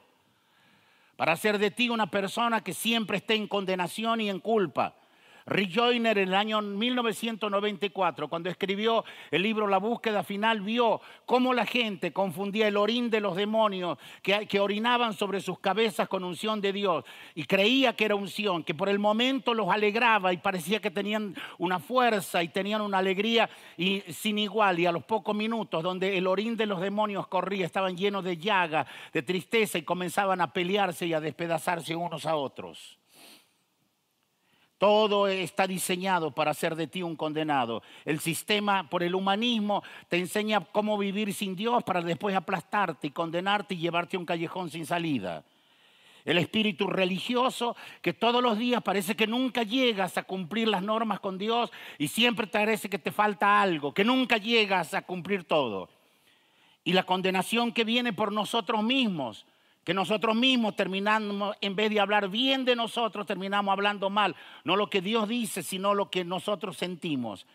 [1.16, 4.96] para hacer de ti una persona que siempre esté en condenación y en culpa.
[5.50, 11.54] Rick Joyner en el año 1994, cuando escribió el libro La búsqueda final, vio cómo
[11.54, 16.60] la gente confundía el orín de los demonios que, orinaban sobre sus cabezas con unción
[16.60, 20.82] de Dios y creía que era unción, que por el momento los alegraba y parecía
[20.82, 23.50] que tenían una fuerza y tenían una alegría
[24.10, 24.80] sin igual.
[24.80, 28.36] Y a los pocos minutos, donde el orín de los demonios corría, estaban llenos de
[28.36, 32.97] llaga, de tristeza y comenzaban a pelearse y a despedazarse unos a otros.
[34.78, 37.82] Todo está diseñado para hacer de ti un condenado.
[38.06, 43.12] El sistema por el humanismo te enseña cómo vivir sin Dios para después aplastarte y
[43.12, 45.44] condenarte y llevarte a un callejón sin salida.
[46.26, 51.22] El espíritu religioso que todos los días parece que nunca llegas a cumplir las normas
[51.22, 55.46] con Dios y siempre te parece que te falta algo, que nunca llegas a cumplir
[55.46, 55.90] todo.
[56.84, 59.46] Y la condenación que viene por nosotros mismos
[59.88, 64.36] que nosotros mismos terminamos, en vez de hablar bien de nosotros, terminamos hablando mal.
[64.65, 67.47] No lo que Dios dice, sino lo que nosotros sentimos.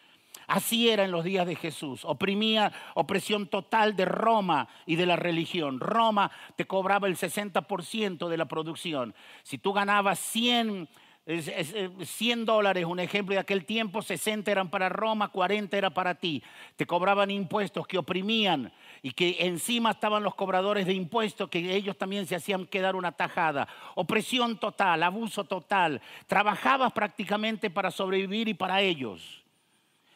[0.46, 2.06] Así era en los días de Jesús.
[2.06, 5.78] Oprimía, opresión total de Roma y de la religión.
[5.78, 9.14] Roma te cobraba el 60% de la producción.
[9.42, 10.88] Si tú ganabas 100
[11.24, 16.42] 100 dólares, un ejemplo de aquel tiempo, 60 eran para Roma, 40 era para ti.
[16.74, 21.98] Te cobraban impuestos que oprimían y que encima estaban los cobradores de impuestos que ellos
[21.98, 23.66] también se hacían quedar una tajada.
[23.96, 26.00] Opresión total, abuso total.
[26.28, 29.42] Trabajabas prácticamente para sobrevivir y para ellos.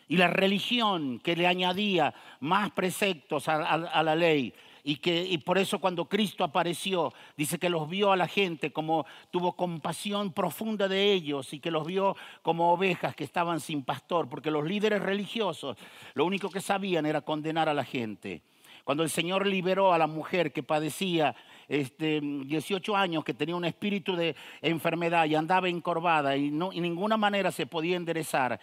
[0.07, 4.55] Y la religión que le añadía más preceptos a, la ley.
[4.85, 8.72] Y, que, y por eso cuando Cristo apareció, dice que los vio a la gente
[8.72, 13.83] como tuvo compasión profunda de ellos y que los vio como ovejas que estaban sin
[13.83, 15.77] pastor, porque los líderes religiosos
[16.14, 18.42] lo único que sabían era condenar a la gente.
[18.87, 21.35] Cuando el Señor liberó a la mujer que padecía
[21.66, 26.83] este, 18 años, que tenía un espíritu de enfermedad y andaba encorvada y no, en
[26.83, 28.61] ninguna manera se podía enderezar.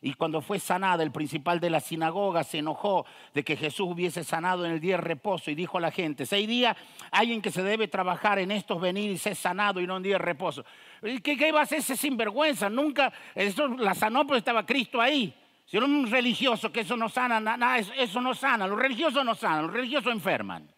[0.00, 4.22] Y cuando fue sanada, el principal de la sinagoga se enojó de que Jesús hubiese
[4.22, 6.76] sanado en el día de reposo y dijo a la gente, seis días,
[7.10, 10.14] alguien que se debe trabajar en estos venir y ser sanado y no en día
[10.14, 10.64] de reposo.
[11.02, 12.70] ¿Qué, qué iba a hacer ese sinvergüenza?
[12.70, 15.34] Nunca, eso la sanó, pero estaba Cristo ahí.
[15.74, 18.64] Si era un religioso que eso no sana, nada, eso no sana.
[18.68, 20.72] Los religiosos no sanan, los religiosos enferman.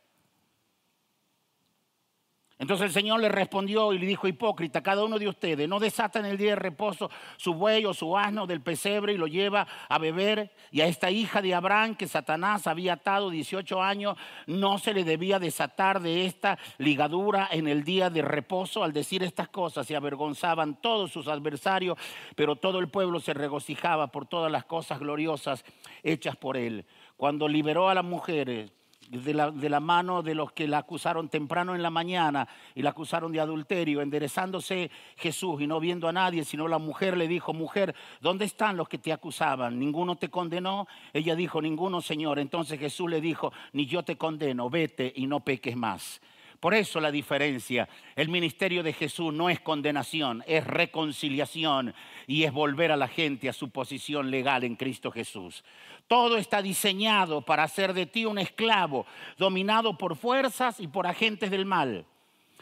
[2.59, 6.21] Entonces el Señor le respondió y le dijo, hipócrita, cada uno de ustedes no desata
[6.21, 9.67] en el día de reposo su buey o su asno del pesebre y lo lleva
[9.91, 10.51] a beber.
[10.71, 14.17] Y a esta hija de Abraham que Satanás había atado 18 años,
[14.47, 18.83] no se le debía desatar de esta ligadura en el día de reposo.
[18.83, 21.99] Al decir estas cosas se avergonzaban todos sus adversarios,
[22.37, 25.63] pero todo el pueblo se regocijaba por todas las cosas gloriosas
[26.03, 26.87] hechas por él.
[27.19, 28.73] Cuando liberó a las mujeres
[29.11, 33.33] de la, mano de los que la acusaron temprano en la mañana y la acusaron
[33.33, 37.95] de adulterio, enderezándose Jesús y no viendo a nadie, sino la mujer le dijo, mujer,
[38.21, 39.79] ¿dónde están los que te acusaban?
[39.79, 40.87] ¿Ninguno te condenó?
[41.13, 42.39] Ella dijo, ninguno, Señor.
[42.39, 46.21] Entonces Jesús le dijo, ni yo te condeno, vete y no peques más.
[46.61, 47.89] Por eso la diferencia.
[48.15, 51.95] El ministerio de Jesús no es condenación, es reconciliación
[52.27, 55.65] y es volver a la gente a su posición legal en Cristo Jesús.
[56.09, 59.07] Todo está diseñado para hacer de ti un esclavo,
[59.39, 62.07] dominado por fuerzas y por agentes del mal.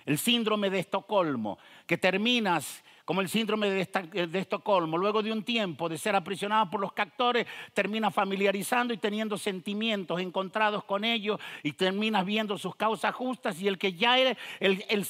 [0.07, 4.97] El síndrome de Estocolmo, que terminas como el síndrome de, Estocolmo.
[4.97, 10.21] Luego de un tiempo de ser aprisionado por los captores, terminas familiarizando y teniendo sentimientos
[10.21, 15.05] encontrados con ellos y terminas viendo sus causas justas y el que ya era el,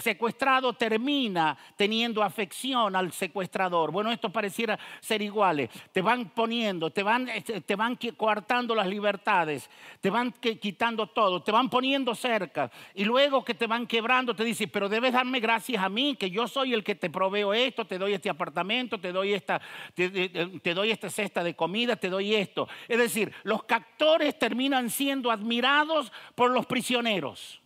[0.00, 3.90] secuestrado termina teniendo afección al secuestrador.
[3.90, 5.70] Bueno, esto pareciera ser iguales.
[5.92, 9.70] Te van poniendo, te van, este, te van coartando las libertades,
[10.00, 14.44] te van quitando todo, te van poniendo cerca y luego que te van quebrando te
[14.44, 17.86] dicen, pero debes darme gracias a mí, que yo soy el que te proveo esto,
[17.86, 19.60] te doy este apartamento, te doy esta,
[19.94, 22.68] te, doy esta cesta de comida, te doy esto.
[22.86, 27.60] Es decir, los captores terminan siendo admirados por los prisioneros.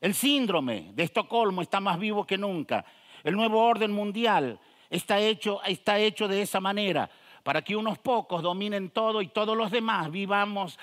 [0.00, 2.84] El síndrome de Estocolmo está más vivo que nunca.
[3.24, 7.10] El nuevo orden mundial está hecho, está hecho de esa manera
[7.44, 10.78] para que unos pocos dominen todo y todos los demás vivamos,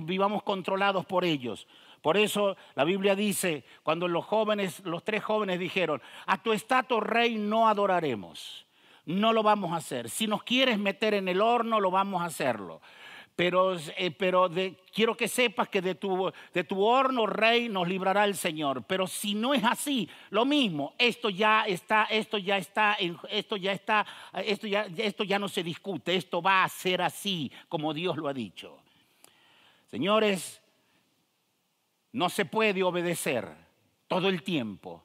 [0.00, 1.68] vivamos controlados por ellos.
[2.02, 7.00] Por eso la Biblia dice, cuando los jóvenes, los tres jóvenes dijeron, a tu estatua
[7.00, 8.66] rey no adoraremos,
[9.04, 10.08] no lo vamos a hacer.
[10.08, 12.80] Si nos quieres meter en el horno, lo vamos a hacerlo.
[13.36, 18.36] Pero, eh, quiero que sepas que de tu, de tu horno, rey, nos librará el
[18.36, 18.84] Señor.
[18.86, 22.98] Pero si no es así, lo mismo, esto ya está, esto ya está,
[23.30, 24.06] esto ya está,
[24.44, 28.28] esto ya, esto ya no se discute, esto va a ser así como Dios lo
[28.28, 28.76] ha dicho.
[29.90, 30.60] Señores,
[32.12, 33.48] no se puede obedecer
[34.08, 35.04] todo el tiempo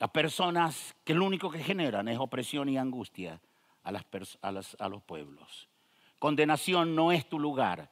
[0.00, 3.40] a personas que lo único que generan es opresión y angustia
[3.84, 5.68] a, los pueblos.
[6.18, 7.88] Condenación no es tu lugar.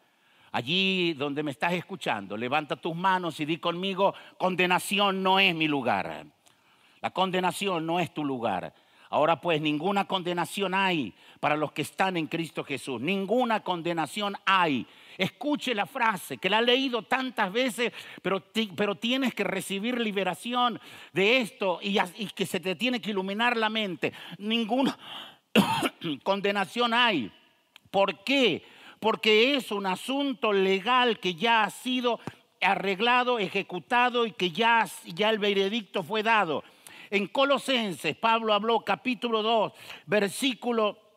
[0.52, 5.68] Allí donde me estás escuchando, levanta tus manos y di conmigo, condenación no es mi
[5.68, 6.26] lugar.
[7.00, 8.74] La condenación no es tu lugar.
[9.10, 13.00] Ahora pues ninguna condenación hay para los que están en Cristo Jesús.
[13.00, 14.86] Ninguna condenación hay
[15.20, 18.42] Escuche la frase, que la ha leído tantas veces, pero,
[18.74, 20.80] pero tienes que recibir liberación
[21.12, 24.14] de esto y, que se te tiene que iluminar la mente.
[24.38, 24.98] Ninguna
[26.22, 27.30] condenación hay.
[27.90, 28.64] ¿Por qué?
[28.98, 32.18] Porque es un asunto legal que ya ha sido
[32.62, 36.64] arreglado, ejecutado y que ya, ya el veredicto fue dado.
[37.10, 39.72] En Colosenses, Pablo habló capítulo 2,
[40.06, 41.09] versículo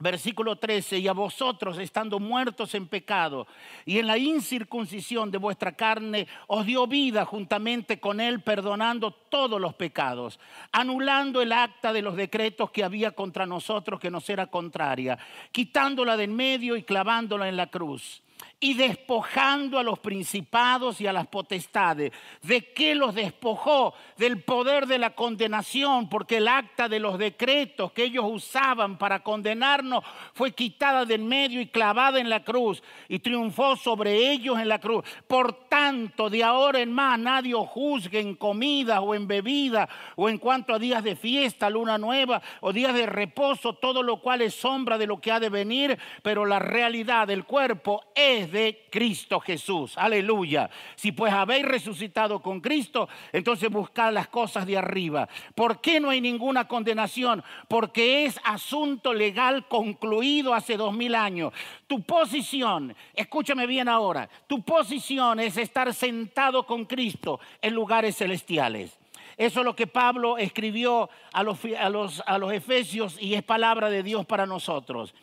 [0.00, 3.46] Versículo 13, y a vosotros estando muertos en pecado
[3.84, 9.60] y en la incircuncisión de vuestra carne, os dio vida juntamente con él, perdonando todos
[9.60, 10.40] los pecados,
[10.72, 15.18] anulando el acta de los decretos que había contra nosotros que nos era contraria,
[15.52, 18.22] quitándola de en medio y clavándola en la cruz
[18.62, 22.12] y despojando a los principados y a las potestades.
[22.42, 23.94] ¿De qué los despojó?
[24.18, 29.20] Del poder de la condenación, porque el acta de los decretos que ellos usaban para
[29.22, 34.68] condenarnos fue quitada del medio y clavada en la cruz y triunfó sobre ellos en
[34.68, 35.04] la cruz.
[35.26, 40.28] Por tanto, de ahora en más nadie os juzgue en comida o en bebida o
[40.28, 44.42] en cuanto a días de fiesta, luna nueva o días de reposo, todo lo cual
[44.42, 48.86] es sombra de lo que ha de venir, pero la realidad del cuerpo es de
[48.90, 49.96] Cristo Jesús.
[49.96, 50.70] Aleluya.
[50.96, 55.28] Si pues habéis resucitado con Cristo, entonces buscad las cosas de arriba.
[55.54, 57.42] ¿Por qué no hay ninguna condenación?
[57.68, 61.52] Porque es asunto legal concluido hace dos mil años.
[61.86, 68.98] Tu posición, escúchame bien ahora, tu posición es estar sentado con Cristo en lugares celestiales.
[69.36, 73.42] Eso es lo que Pablo escribió a los, a los, a los Efesios y es
[73.42, 75.14] palabra de Dios para nosotros.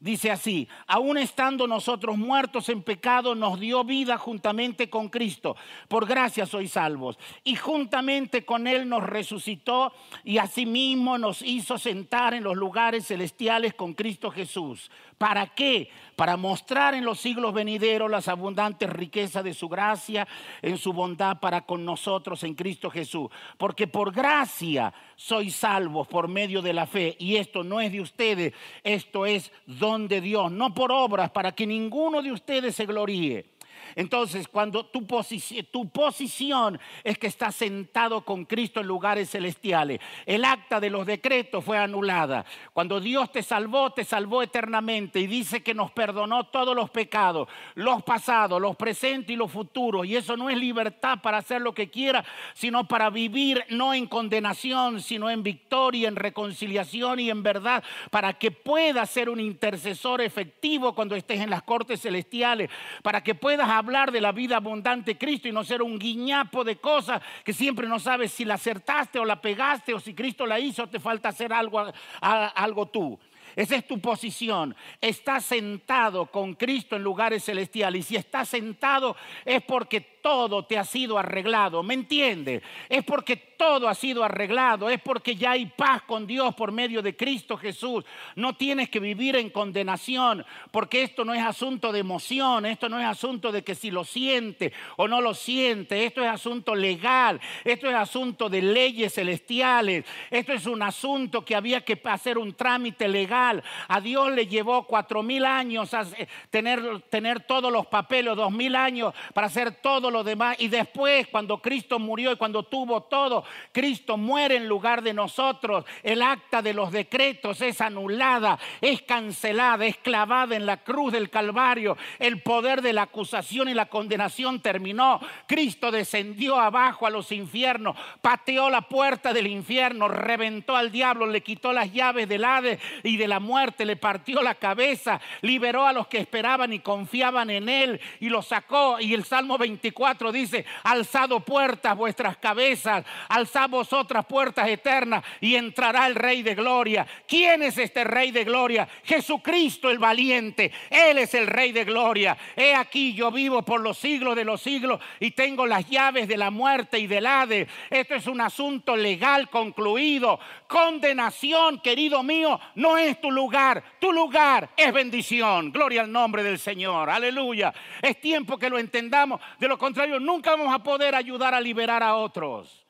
[0.00, 5.56] Dice así, aún estando nosotros muertos en pecado, nos dio vida juntamente con Cristo.
[5.88, 7.18] Por gracia sois salvos.
[7.44, 13.74] Y juntamente con Él nos resucitó y asimismo nos hizo sentar en los lugares celestiales
[13.74, 14.90] con Cristo Jesús.
[15.18, 15.88] ¿Para qué?
[16.14, 20.28] Para mostrar en los siglos venideros las abundantes riquezas de su gracia,
[20.60, 23.30] en su bondad para con nosotros en Cristo Jesús.
[23.56, 27.16] Porque por gracia sois salvos por medio de la fe.
[27.18, 28.52] Y esto no es de ustedes,
[28.84, 33.55] esto es don de Dios, no por obras, para que ninguno de ustedes se gloríe.
[33.94, 40.80] Entonces, cuando tu, posición es que estás sentado con Cristo en lugares celestiales, el acta
[40.80, 42.44] de los decretos fue anulada.
[42.72, 47.48] Cuando Dios te salvó, te salvó eternamente y dice que nos perdonó todos los pecados,
[47.74, 50.06] los pasados, los presentes y los futuros.
[50.06, 52.24] Y eso no es libertad para hacer lo que quiera,
[52.54, 58.32] sino para vivir no en condenación, sino en victoria, en reconciliación y en verdad, para
[58.34, 62.70] que puedas ser un intercesor efectivo cuando estés en las cortes celestiales,
[63.02, 66.64] para que puedas hablar de la vida abundante de Cristo y no ser un guiñapo
[66.64, 70.46] de cosas que siempre no sabes si la acertaste o la pegaste o si Cristo
[70.46, 73.18] la hizo, te falta hacer algo, algo tú.
[73.54, 74.76] Esa es tu posición.
[75.00, 78.00] Estás sentado con Cristo en lugares celestiales.
[78.00, 81.84] Y si estás sentado es porque todo te ha sido arreglado.
[81.84, 82.60] ¿Me entiende?
[82.88, 84.90] Es porque todo ha sido arreglado.
[84.90, 88.04] Es porque ya hay paz con Dios por medio de Cristo Jesús.
[88.34, 92.66] No tienes que vivir en condenación porque esto no es asunto de emoción.
[92.66, 96.04] Esto no es asunto de que si lo siente o no lo siente.
[96.04, 97.40] Esto es asunto legal.
[97.62, 100.04] Esto es asunto de leyes celestiales.
[100.28, 104.86] Esto es un asunto que había que hacer un trámite legal a Dios le llevó
[104.86, 106.04] cuatro mil años a
[106.50, 110.56] tener, tener todos los papeles, dos mil años para hacer todo lo demás.
[110.58, 115.84] Y después, cuando Cristo murió y cuando tuvo todo, Cristo muere en lugar de nosotros.
[116.02, 121.28] El acta de los decretos es anulada, es cancelada, es clavada en la cruz del
[121.28, 121.98] Calvario.
[122.18, 125.20] El poder de la acusación y la condenación terminó.
[125.46, 131.42] Cristo descendió abajo a los infiernos, pateó la puerta del infierno, reventó al diablo, le
[131.42, 135.92] quitó las llaves del Hades y de la muerte, le partió la cabeza, liberó a
[135.92, 138.98] los que esperaban y confiaban en él y los sacó.
[138.98, 146.06] Y el Salmo 24 dice, alzado puertas vuestras cabezas, alzad vosotras puertas eternas y entrará
[146.06, 147.06] el Rey de Gloria.
[147.26, 148.88] ¿Quién es este Rey de Gloria?
[149.04, 150.72] Jesucristo el valiente.
[150.90, 152.36] Él es el Rey de Gloria.
[152.54, 156.36] He aquí yo vivo por los siglos de los siglos y tengo las llaves de
[156.36, 157.68] la muerte y del Hades.
[157.90, 160.38] Esto es un asunto legal concluido.
[160.66, 163.82] Condenación, querido mío, no es tu lugar.
[163.98, 165.72] Tu lugar es bendición.
[165.72, 167.10] Gloria al nombre del Señor.
[167.10, 167.72] Aleluya.
[168.02, 169.40] Es tiempo que lo entendamos.
[169.58, 172.86] De lo contrario, nunca vamos a poder ayudar a liberar a otros.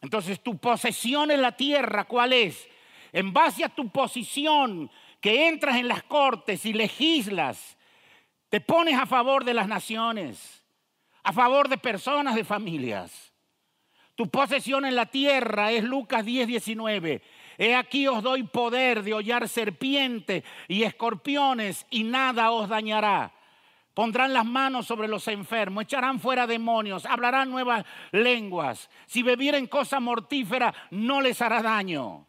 [0.00, 2.68] Entonces, tu posesión en la tierra, ¿cuál es?
[3.12, 4.90] En base a tu posición,
[5.20, 7.76] que entras en las cortes y legislas,
[8.48, 10.64] te pones a favor de las naciones,
[11.22, 13.32] a favor de personas, de familias.
[14.14, 17.22] Tu posesión en la tierra es Lucas 10, 19.
[17.58, 23.32] He aquí os doy poder de hollar serpientes y escorpiones y nada os dañará.
[23.94, 28.88] Pondrán las manos sobre los enfermos, echarán fuera demonios, hablarán nuevas lenguas.
[29.06, 32.28] Si bebieren cosa mortífera, no les hará daño.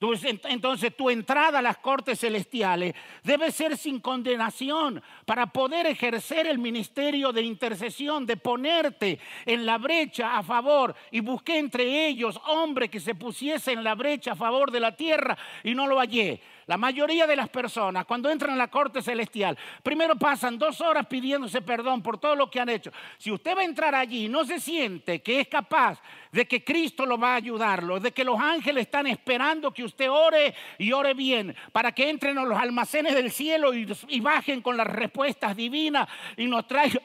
[0.00, 6.58] Entonces tu entrada a las cortes celestiales debe ser sin condenación para poder ejercer el
[6.58, 10.94] ministerio de intercesión, de ponerte en la brecha a favor.
[11.10, 14.94] Y busqué entre ellos hombre que se pusiese en la brecha a favor de la
[14.94, 16.40] tierra y no lo hallé.
[16.66, 21.06] La mayoría de las personas cuando entran a la corte celestial, primero pasan dos horas
[21.06, 22.90] pidiéndose perdón por todo lo que han hecho.
[23.18, 26.00] Si usted va a entrar allí y no se siente que es capaz
[26.32, 30.10] de que Cristo lo va a ayudarlo, de que los ángeles están esperando que usted
[30.10, 34.62] ore y ore bien, para que entren a los almacenes del cielo y, y bajen
[34.62, 37.02] con las respuestas divinas y nos traigan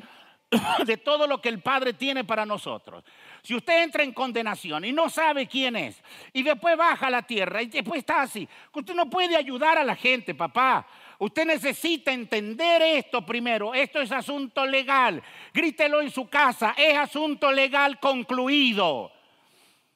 [0.86, 3.04] de todo lo que el Padre tiene para nosotros.
[3.42, 6.02] Si usted entra en condenación y no sabe quién es,
[6.34, 9.84] y después baja a la tierra y después está así, usted no puede ayudar a
[9.84, 10.86] la gente, papá.
[11.20, 13.74] Usted necesita entender esto primero.
[13.74, 15.22] Esto es asunto legal.
[15.54, 16.74] Grítelo en su casa.
[16.78, 19.12] Es asunto legal concluido.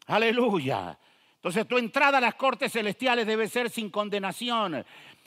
[0.08, 0.98] Aleluya.
[1.36, 4.86] Entonces tu entrada a las cortes celestiales debe ser sin condenación.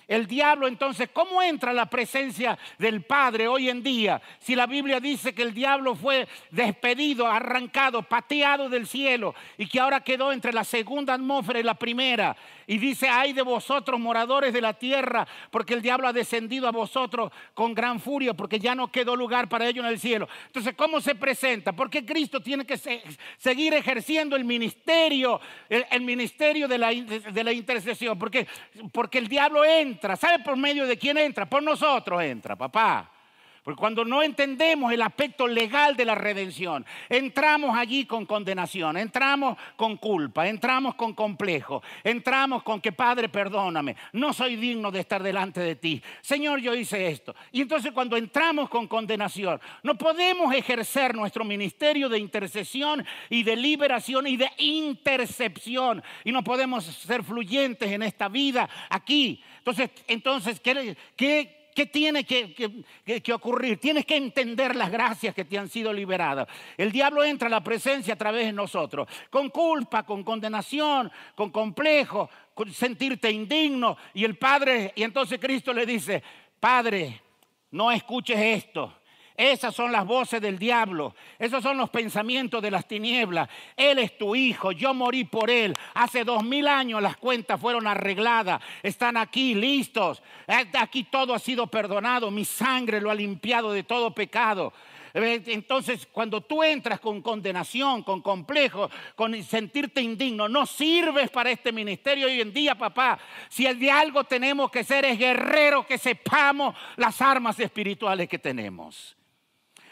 [0.09, 4.23] El diablo entonces, ¿cómo entra la presencia del Padre hoy en día?
[4.39, 9.81] Si la Biblia dice que el diablo fue despedido, arrancado, pateado del cielo y que
[9.81, 12.37] ahora quedó entre la segunda atmósfera y la primera.
[12.69, 16.73] Y dice, ay de vosotros moradores de la tierra, porque el diablo ha descendido a
[16.73, 20.29] vosotros con gran furia, porque ya no quedó lugar para ellos en el cielo.
[20.47, 21.73] Entonces, ¿cómo se presenta?
[21.73, 22.77] Porque Cristo tiene que
[23.39, 28.47] seguir ejerciendo el ministerio, el, ministerio de la, de la intercesión, porque,
[28.93, 31.47] porque el diablo entra ¿Sabe por medio de quién entra?
[31.47, 33.11] Por nosotros entra, papá.
[33.67, 39.59] Porque cuando no entendemos el aspecto legal de la redención, entramos allí con condenación, entramos
[39.75, 45.21] con culpa, entramos con complejo, entramos con que Padre, perdóname, no soy digno de estar
[45.21, 46.01] delante de ti.
[46.21, 47.35] Señor, yo hice esto.
[47.51, 53.57] Y entonces cuando entramos con condenación, no podemos ejercer nuestro ministerio de intercesión y de
[53.57, 56.05] liberación y de intercepción.
[56.23, 59.43] Y no podemos ser fluyentes en esta vida aquí.
[59.67, 63.79] Entonces, entonces ¿qué, qué ¿Qué tiene que, ocurrir?
[63.79, 66.49] Tienes que entender las gracias que te han sido liberadas.
[66.75, 71.51] El diablo entra a la presencia a través de nosotros, con culpa, con condenación, con
[71.51, 73.99] complejo, con sentirte indigno.
[74.15, 76.23] Y el Padre, y entonces Cristo le dice,
[76.59, 77.21] Padre,
[77.73, 79.01] no escuches esto.
[79.37, 81.15] Esas son las voces del diablo.
[81.39, 83.49] Esos son los pensamientos de las tinieblas.
[83.77, 84.73] Él es tu hijo.
[84.73, 85.75] Yo morí por él.
[85.95, 88.63] Hace dos mil años las cuentas fueron arregladas.
[88.83, 90.23] Están aquí listos.
[90.47, 92.31] Eh, aquí todo ha sido perdonado.
[92.31, 94.73] Mi sangre lo ha limpiado de todo pecado.
[95.13, 101.51] Eh, entonces, cuando tú entras con condenación, con complejo, con sentirte indigno, no sirves para
[101.51, 103.19] este ministerio hoy en día, papá.
[103.49, 109.17] Si de algo tenemos que ser es guerreros que sepamos las armas espirituales que tenemos.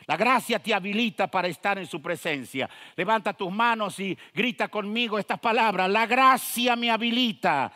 [0.07, 2.69] La gracia te habilita para estar en su presencia.
[2.97, 5.89] Levanta tus manos y grita conmigo estas palabras.
[5.89, 7.73] La gracia me habilita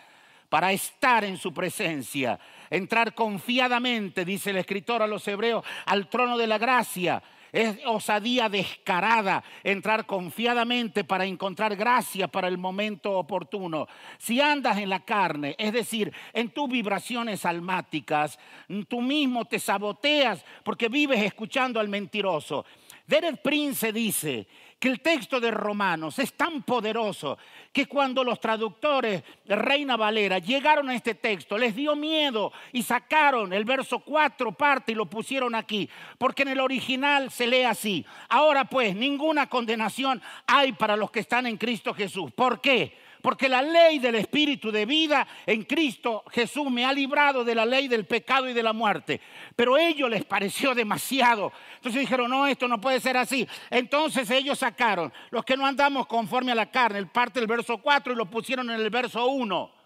[0.48, 2.38] para estar en su presencia.
[2.70, 7.22] Entrar confiadamente, dice el escritor a los hebreos, al trono de la gracia
[7.52, 13.88] es osadía descarada entrar confiadamente para encontrar gracia para el momento oportuno.
[14.18, 18.38] Si andas en la carne, es decir, en tus vibraciones almáticas,
[18.88, 22.64] tú mismo te saboteas porque vives escuchando al mentiroso.
[23.06, 24.46] Derek Prince dice
[24.78, 27.36] que el texto de Romanos es tan poderoso
[27.72, 32.82] que cuando los traductores de Reina Valera llegaron a este texto, les dio miedo y
[32.82, 37.64] sacaron el verso 4 parte y lo pusieron aquí, porque en el original se lee
[37.64, 38.06] así.
[38.28, 42.30] Ahora pues, ninguna condenación hay para los que están en Cristo Jesús.
[42.32, 43.07] ¿Por qué?
[43.22, 47.66] Porque la ley del Espíritu de vida en Cristo Jesús me ha librado de la
[47.66, 49.20] ley del pecado y de la muerte.
[49.56, 51.52] Pero a ellos les pareció demasiado.
[51.76, 53.46] Entonces dijeron, no, esto no puede ser así.
[53.70, 57.78] Entonces ellos sacaron, los que no andamos conforme a la carne, el parte del verso
[57.78, 59.77] 4 y lo pusieron en el verso 1.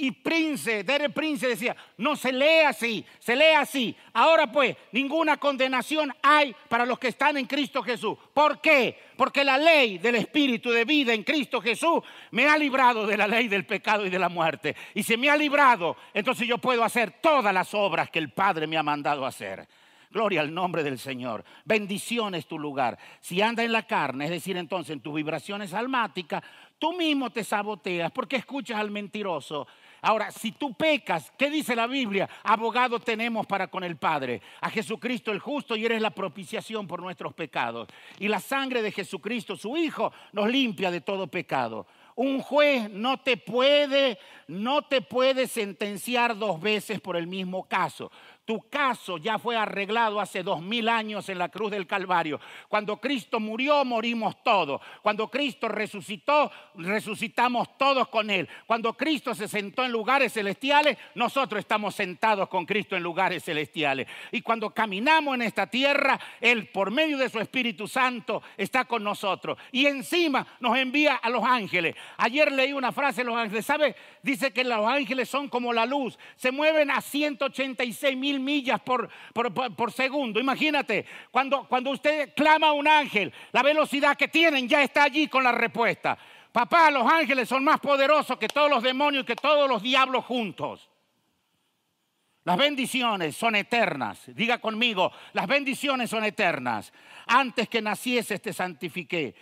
[0.00, 3.96] Y Prince, Dere Prince decía, no se lee así, se lee así.
[4.12, 8.16] Ahora pues, ninguna condenación hay para los que están en Cristo Jesús.
[8.32, 8.96] ¿Por qué?
[9.16, 13.26] Porque la ley del Espíritu de vida en Cristo Jesús me ha librado de la
[13.26, 14.76] ley del pecado y de la muerte.
[14.94, 18.68] Y si me ha librado, entonces yo puedo hacer todas las obras que el Padre
[18.68, 19.66] me ha mandado hacer.
[20.10, 21.44] Gloria al nombre del Señor.
[21.64, 22.98] Bendición es tu lugar.
[23.20, 26.42] Si anda en la carne, es decir, entonces en tus vibraciones almáticas,
[26.78, 29.66] tú mismo te saboteas porque escuchas al mentiroso
[30.00, 32.28] Ahora, si tú pecas, ¿qué dice la Biblia?
[32.42, 37.00] Abogado tenemos para con el Padre, a Jesucristo el justo y eres la propiciación por
[37.00, 37.88] nuestros pecados.
[38.18, 41.86] Y la sangre de Jesucristo, su Hijo, nos limpia de todo pecado.
[42.14, 44.18] Un juez no te puede,
[44.48, 48.10] no te puede sentenciar dos veces por el mismo caso.
[48.48, 52.40] Tu caso ya fue arreglado hace dos mil años en la cruz del Calvario.
[52.66, 54.80] Cuando Cristo murió, morimos todos.
[55.02, 58.48] Cuando Cristo resucitó, resucitamos todos con Él.
[58.66, 64.08] Cuando Cristo se sentó en lugares celestiales, nosotros estamos sentados con Cristo en lugares celestiales.
[64.32, 69.04] Y cuando caminamos en esta tierra, Él, por medio de su Espíritu Santo, está con
[69.04, 69.58] nosotros.
[69.72, 71.94] Y encima nos envía a los ángeles.
[72.16, 73.66] Ayer leí una frase de los ángeles.
[73.66, 73.94] ¿Sabe?
[74.22, 76.18] Dice que los ángeles son como la luz.
[76.36, 80.40] Se mueven a 186 mil millas por, por, segundo.
[80.40, 85.28] Imagínate, cuando, cuando usted clama a un ángel, la velocidad que tienen ya está allí
[85.28, 86.18] con la respuesta.
[86.52, 90.24] Papá, los ángeles son más poderosos que todos los demonios y que todos los diablos
[90.24, 90.88] juntos.
[92.48, 94.22] Las bendiciones son eternas.
[94.34, 96.94] Diga conmigo, las bendiciones son eternas.
[97.26, 99.34] Antes que nacieses te santifiqué.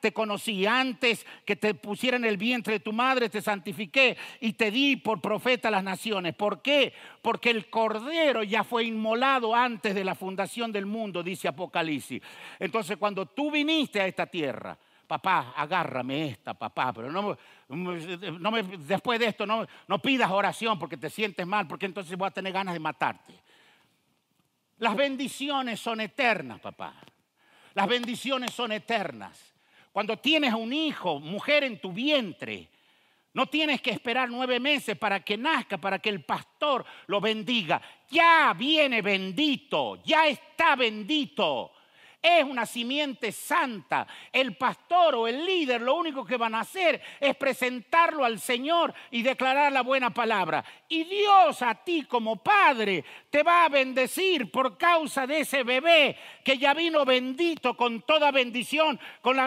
[0.00, 0.66] Te conocí.
[0.66, 4.96] Antes que te pusiera en el vientre de tu madre te santifiqué y te di
[4.96, 6.34] por profeta a las naciones.
[6.34, 6.94] ¿Por qué?
[7.20, 12.22] Porque el cordero ya fue inmolado antes de la fundación del mundo, dice Apocalipsis.
[12.58, 14.76] Entonces cuando tú viniste a esta tierra,
[15.06, 17.36] papá, agárrame esta, papá, pero no,
[17.68, 22.16] no me, después de esto no, no pidas oración porque te sientes mal, porque entonces
[22.16, 23.34] voy a tener ganas de matarte.
[24.78, 26.94] Las bendiciones son eternas, papá.
[27.74, 29.52] Las bendiciones son eternas.
[29.92, 32.68] Cuando tienes un hijo, mujer en tu vientre,
[33.32, 37.82] no tienes que esperar nueve meses para que nazca, para que el pastor lo bendiga.
[38.08, 41.72] Ya viene bendito, ya está bendito
[42.24, 44.06] es una simiente santa.
[44.32, 48.94] El pastor o el líder lo único que van a hacer es presentarlo al Señor
[49.10, 50.64] y declarar la buena palabra.
[50.88, 56.16] Y Dios a ti como padre te va a bendecir por causa de ese bebé
[56.42, 58.98] que ya vino bendito con toda bendición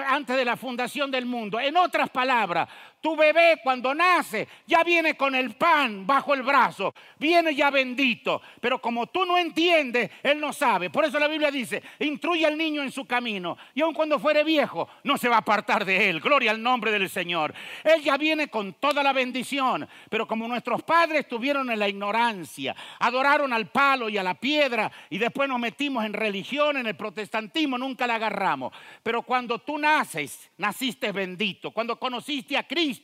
[0.06, 1.60] antes de la fundación del mundo.
[1.60, 2.70] En otras palabras,
[3.08, 8.42] tu bebé cuando nace ya viene con el pan bajo el brazo, viene ya bendito.
[8.60, 10.90] Pero como tú no entiendes, él no sabe.
[10.90, 14.44] Por eso la Biblia dice, instruye al niño en su camino y aun cuando fuere
[14.44, 16.20] viejo, no se va a apartar de él.
[16.20, 17.54] Gloria al nombre del Señor.
[17.82, 19.88] Él ya viene con toda la bendición.
[20.10, 24.92] Pero como nuestros padres estuvieron en la ignorancia, adoraron al palo y a la piedra
[25.10, 28.74] y después nos metimos en religión, en el protestantismo, nunca la agarramos.
[29.02, 31.72] Pero cuando tú naces, naciste bendito.
[31.72, 32.97] Cuando conociste a Cristo,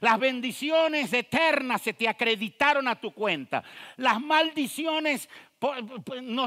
[0.00, 3.62] las bendiciones eternas se te acreditaron a tu cuenta.
[3.96, 5.28] Las maldiciones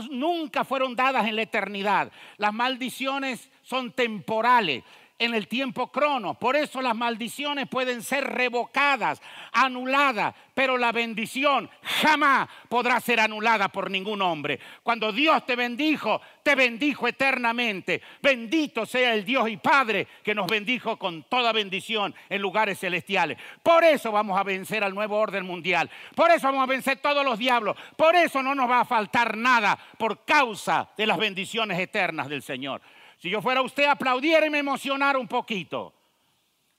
[0.10, 2.12] nunca fueron dadas en la eternidad.
[2.38, 4.84] Las maldiciones son temporales
[5.20, 6.34] en el tiempo crono.
[6.34, 13.70] Por eso las maldiciones pueden ser revocadas, anuladas, pero la bendición jamás podrá ser anulada
[13.70, 14.60] por ningún hombre.
[14.82, 18.02] Cuando Dios te bendijo, te bendijo eternamente.
[18.22, 23.38] Bendito sea el Dios y Padre que nos bendijo con toda bendición en lugares celestiales.
[23.62, 25.90] Por eso vamos a vencer al nuevo orden mundial.
[26.16, 27.76] Por eso vamos a vencer todos los diablos.
[27.96, 32.42] Por eso no nos va a faltar nada por causa de las bendiciones eternas del
[32.42, 32.82] Señor.
[33.20, 35.94] Si yo fuera usted, aplaudiera y me emocionara un poquito.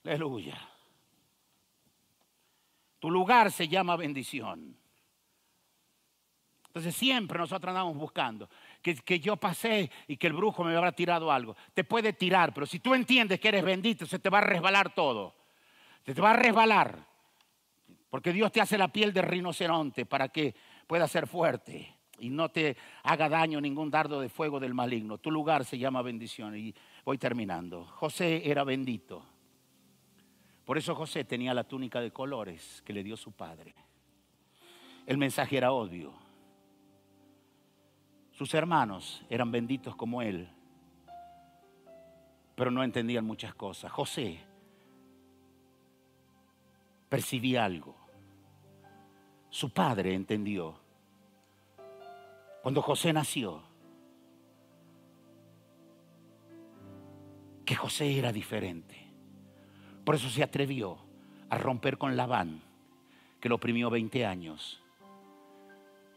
[0.03, 0.59] Aleluya.
[2.99, 4.75] Tu lugar se llama bendición.
[6.65, 8.49] Entonces siempre nosotros andamos buscando
[8.81, 11.55] que, que, yo pasé y que el brujo me habrá tirado algo.
[11.73, 14.95] Te puede tirar, pero si tú entiendes que eres bendito, se te va a resbalar
[14.95, 15.35] todo.
[16.05, 17.05] Se te va a resbalar.
[18.09, 20.55] Porque Dios te hace la piel de rinoceronte para que
[20.87, 25.17] pueda ser fuerte y no te haga daño ningún dardo de fuego del maligno.
[25.17, 26.55] Tu lugar se llama bendición.
[26.55, 27.85] Y voy terminando.
[27.85, 29.25] José era bendito.
[30.63, 33.73] Por eso José tenía la túnica de colores que le dio su padre.
[35.07, 36.13] El mensaje era obvio.
[38.33, 40.47] Sus hermanos eran benditos como él,
[42.55, 43.91] pero no entendían muchas cosas.
[43.91, 44.39] José
[47.09, 47.95] percibía algo.
[49.49, 50.80] Su padre entendió
[52.61, 53.63] cuando José nació,
[57.65, 59.07] que José era diferente.
[60.03, 60.97] Por eso se atrevió
[61.49, 62.61] a romper con Labán,
[63.39, 64.81] que lo oprimió 20 años,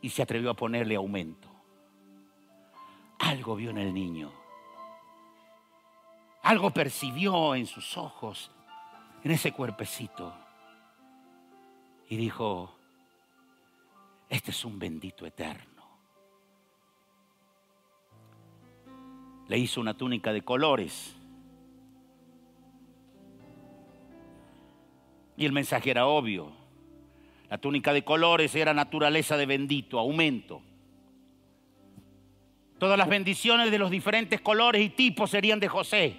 [0.03, 1.49] y se atrevió a ponerle aumento.
[3.19, 4.31] Algo vio en el niño.
[6.43, 8.51] Algo percibió en sus ojos,
[9.23, 10.35] en ese cuerpecito.
[12.09, 12.77] Y dijo,
[14.29, 15.74] este es un bendito eterno.
[19.49, 21.15] Le hizo una túnica de colores.
[25.37, 26.53] Y el mensaje era obvio.
[27.51, 30.63] La túnica de colores era naturaleza de bendito, aumento.
[32.79, 36.17] Todas las bendiciones de los diferentes colores y tipos serían de José.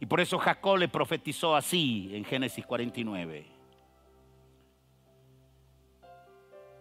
[0.00, 3.46] Y por eso Jacob le profetizó así en Génesis 49.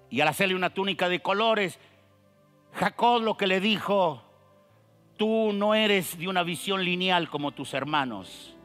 [0.10, 1.80] Y al hacerle una túnica de colores,
[2.74, 4.24] Jacob lo que le dijo,
[5.22, 8.55] Tú no eres de una visión lineal como tus hermanos.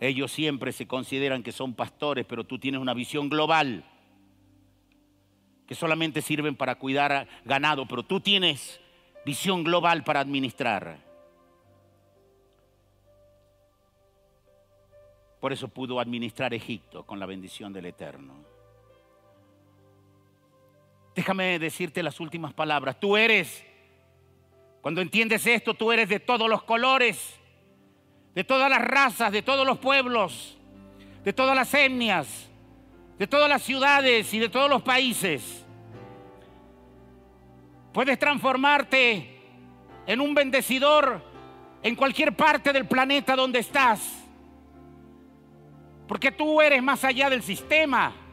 [0.00, 3.84] Ellos siempre se consideran que son pastores, pero tú tienes una visión global,
[5.66, 8.80] que solamente sirven para cuidar ganado, pero tú tienes
[9.26, 10.96] visión global para administrar.
[15.40, 18.55] Por eso pudo administrar Egipto con la bendición del Eterno.
[21.16, 23.00] Déjame decirte las últimas palabras.
[23.00, 23.64] Tú eres,
[24.82, 27.40] cuando entiendes esto, tú eres de todos los colores,
[28.34, 30.58] de todas las razas, de todos los pueblos,
[31.24, 32.50] de todas las etnias,
[33.18, 35.64] de todas las ciudades y de todos los países.
[37.94, 39.40] Puedes transformarte
[40.06, 41.24] en un bendecidor
[41.82, 44.22] en cualquier parte del planeta donde estás.
[46.06, 48.25] Porque tú eres más allá del sistema.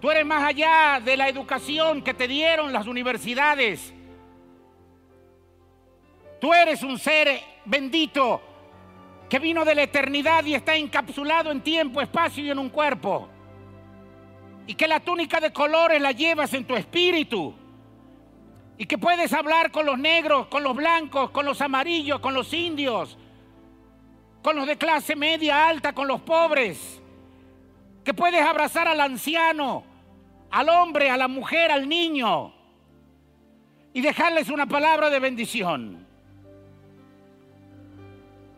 [0.00, 3.92] Tú eres más allá de la educación que te dieron las universidades.
[6.40, 8.40] Tú eres un ser bendito
[9.28, 13.28] que vino de la eternidad y está encapsulado en tiempo, espacio y en un cuerpo.
[14.66, 17.54] Y que la túnica de colores la llevas en tu espíritu.
[18.78, 22.54] Y que puedes hablar con los negros, con los blancos, con los amarillos, con los
[22.54, 23.18] indios,
[24.42, 27.02] con los de clase media alta, con los pobres.
[28.02, 29.84] Que puedes abrazar al anciano,
[30.50, 32.52] al hombre, a la mujer, al niño
[33.92, 36.06] y dejarles una palabra de bendición.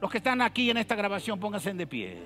[0.00, 2.22] Los que están aquí en esta grabación, pónganse de pie.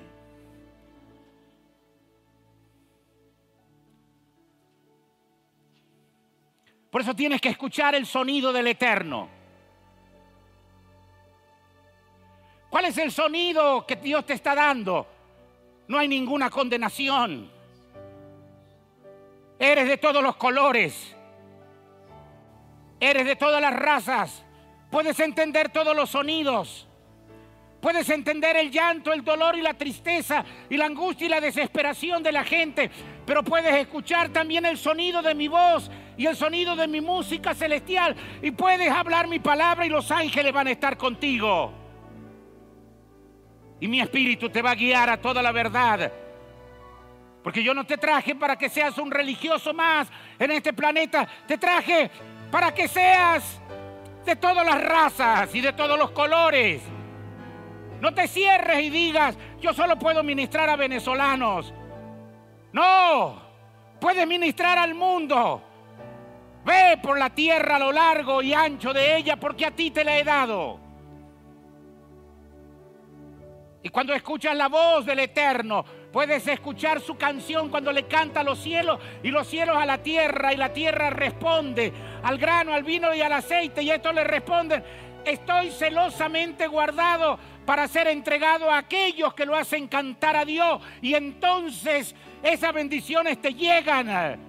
[6.91, 9.29] Por eso tienes que escuchar el sonido del Eterno.
[12.71, 15.07] ¿Cuál es el sonido que Dios te está dando?
[15.89, 17.56] No hay ninguna condenación.
[19.59, 21.17] Eres de todos los colores.
[23.01, 24.45] Eres de todas las razas.
[24.91, 26.87] Puedes entender todos los sonidos.
[27.81, 32.23] Puedes entender el llanto, el dolor y la tristeza y la angustia y la desesperación
[32.23, 32.91] de la gente.
[33.25, 37.55] Pero puedes escuchar también el sonido de mi voz y el sonido de mi música
[37.55, 38.17] celestial.
[38.43, 41.73] Y puedes hablar mi palabra y los ángeles van a estar contigo.
[43.79, 46.11] Y mi espíritu te va a guiar a toda la verdad
[47.47, 51.29] Porque yo no te traje para que seas un religioso más en este planeta.
[51.47, 52.11] Te traje
[52.51, 53.61] para que seas
[54.25, 56.83] de todas las razas y de todos los colores.
[58.01, 61.73] No te cierres y digas, yo solo puedo ministrar a venezolanos.
[62.73, 63.41] No,
[64.01, 65.63] puedes ministrar al mundo.
[66.65, 70.03] Ve por la tierra a lo largo y ancho de ella porque a ti te
[70.03, 70.81] la he dado.
[73.85, 75.85] Y cuando escuchas la voz del Eterno,
[76.17, 79.99] puedes escuchar su canción cuando le canta a los cielos y los cielos a la
[79.99, 81.93] tierra y la tierra responde
[82.23, 84.83] al grano, al vino y al aceite y esto le responden,
[85.27, 91.13] estoy celosamente guardado para ser entregado a aquellos que lo hacen cantar a Dios y
[91.13, 94.41] entonces esas bendiciones te llegan.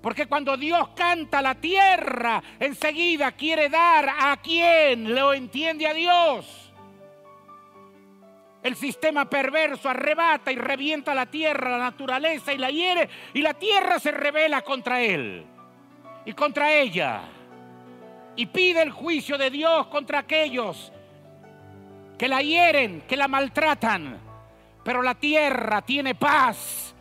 [0.00, 6.61] Porque cuando Dios canta la tierra, enseguida quiere dar a quien lo entiende a Dios.
[8.62, 13.54] El sistema perverso arrebata y revienta la tierra, la naturaleza y la hiere, y la
[13.54, 15.44] tierra se revela contra él
[16.24, 17.22] y contra ella.
[18.36, 20.92] Y pide el juicio de Dios contra aquellos
[22.16, 24.20] que la hieren, que la maltratan.
[24.84, 26.94] Pero la tierra tiene paz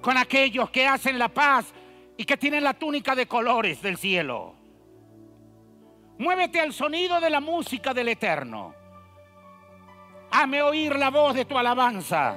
[0.00, 1.72] con aquellos que hacen la paz
[2.16, 4.54] y que tienen la túnica de colores del cielo.
[6.18, 8.79] Muévete al sonido de la música del Eterno.
[10.30, 12.36] Hame oír la voz de tu alabanza.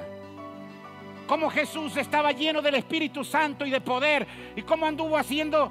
[1.26, 4.26] Cómo Jesús estaba lleno del Espíritu Santo y de poder
[4.56, 5.70] y cómo anduvo haciendo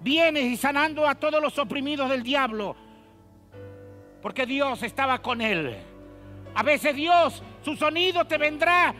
[0.00, 2.76] bienes y sanando a todos los oprimidos del diablo.
[4.22, 5.76] Porque Dios estaba con él.
[6.54, 8.94] A veces Dios, su sonido te vendrá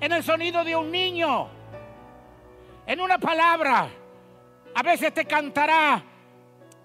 [0.00, 1.48] en el sonido de un niño,
[2.86, 3.88] en una palabra.
[4.74, 6.02] A veces te cantará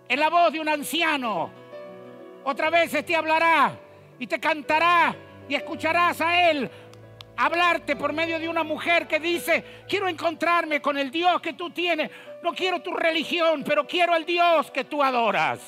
[0.07, 1.49] en la voz de un anciano.
[2.43, 3.73] Otra vez te hablará
[4.21, 5.15] y te cantará
[5.49, 6.69] y escucharás a Él
[7.35, 11.71] hablarte por medio de una mujer que dice, quiero encontrarme con el Dios que tú
[11.71, 12.11] tienes.
[12.43, 15.59] No quiero tu religión, pero quiero al Dios que tú adoras.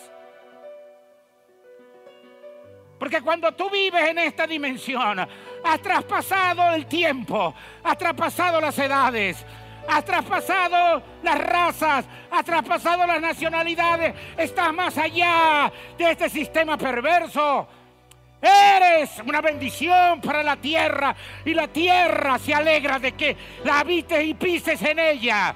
[2.99, 5.27] Porque cuando tú vives en esta dimensión,
[5.63, 9.43] has traspasado el tiempo, has traspasado las edades,
[9.89, 17.67] has traspasado las razas, has traspasado las nacionalidades, estás más allá de este sistema perverso
[18.43, 21.15] Eres una bendición para la tierra
[21.45, 25.55] y la tierra se alegra de que la habites y pises en ella.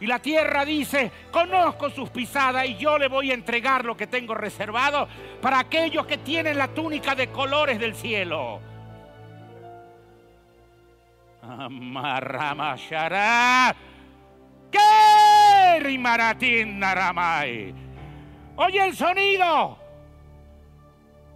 [0.00, 4.08] Y la tierra dice, conozco sus pisadas y yo le voy a entregar lo que
[4.08, 5.06] tengo reservado
[5.40, 8.60] para aquellos que tienen la túnica de colores del cielo.
[11.42, 13.76] Amarramashará.
[14.72, 16.80] ¿Qué rimaratín
[18.56, 19.79] Oye el sonido.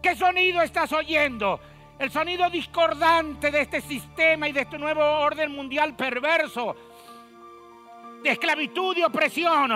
[0.05, 1.59] ¿Qué sonido estás oyendo?
[1.99, 6.77] El sonido discordante de este sistema y de este nuevo orden mundial perverso,
[8.23, 9.73] de esclavitud y opresión.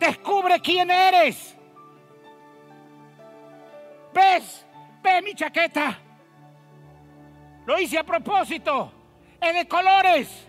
[0.00, 1.54] Descubre quién eres.
[4.14, 4.64] ¿Ves?
[5.02, 5.98] ¿Ves mi chaqueta?
[7.66, 8.92] Lo hice a propósito.
[9.38, 10.46] Es de colores.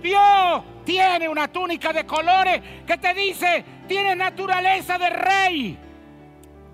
[0.00, 5.83] Dios tiene una túnica de colores que te dice, tiene naturaleza de rey.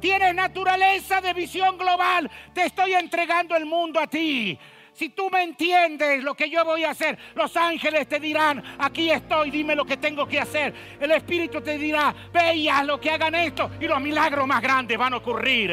[0.01, 2.31] Tienes naturaleza de visión global.
[2.55, 4.59] Te estoy entregando el mundo a ti.
[4.93, 9.11] Si tú me entiendes lo que yo voy a hacer, los ángeles te dirán, aquí
[9.11, 10.75] estoy, dime lo que tengo que hacer.
[11.01, 15.15] El Espíritu te dirá, ve lo que hagan esto y los milagros más grandes van
[15.15, 15.71] a ocurrir.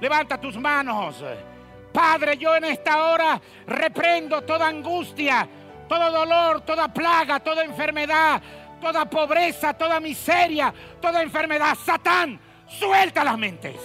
[0.00, 1.22] Levanta tus manos.
[1.96, 5.48] Padre, yo en esta hora reprendo toda angustia,
[5.88, 8.42] todo dolor, toda plaga, toda enfermedad,
[8.78, 11.74] toda pobreza, toda miseria, toda enfermedad.
[11.74, 12.38] Satán,
[12.68, 13.80] suelta las mentes,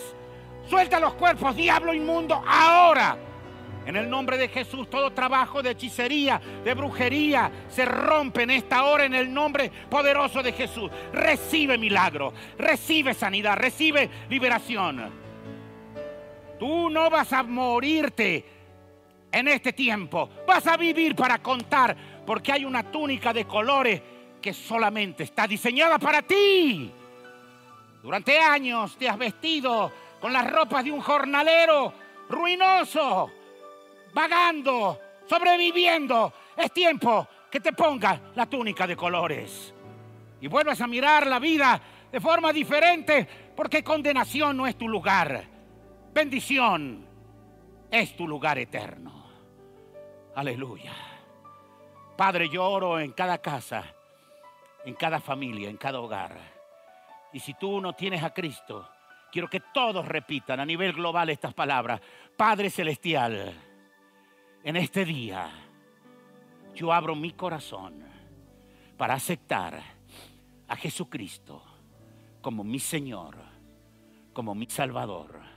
[0.69, 3.17] suelta los cuerpos, diablo inmundo, ahora.
[3.85, 8.83] En el nombre de Jesús, todo trabajo de hechicería, de brujería, se rompe en esta
[8.83, 10.91] hora en el nombre poderoso de Jesús.
[11.13, 15.20] Recibe milagro, recibe sanidad, recibe liberación.
[16.61, 18.45] Tú no vas a morirte
[19.31, 20.29] en este tiempo.
[20.45, 23.99] Vas a vivir para contar porque hay una túnica de colores
[24.39, 26.91] que solamente está diseñada para ti.
[28.03, 31.95] Durante años te has vestido con las ropas de un jornalero
[32.29, 33.31] ruinoso,
[34.13, 36.31] vagando, sobreviviendo.
[36.55, 39.73] Es tiempo que te pongas la túnica de colores
[40.39, 41.81] y vuelvas a mirar la vida
[42.11, 45.50] de forma diferente porque condenación no es tu lugar.
[46.13, 47.05] Bendición
[47.89, 49.25] es tu lugar eterno.
[50.35, 50.93] Aleluya.
[52.17, 53.83] Padre, yo oro en cada casa.
[54.85, 56.37] en cada familia, en cada hogar.
[57.33, 58.89] Y si tú no tienes a Cristo,
[59.31, 62.01] quiero que todos repitan a nivel global estas palabras.
[62.35, 63.53] Padre Celestial,
[64.63, 65.49] en este día
[66.73, 68.03] yo abro mi corazón
[68.97, 69.81] para aceptar
[70.67, 71.63] a Jesucristo
[72.41, 73.37] como mi Señor,
[74.33, 75.50] como mi Salvador.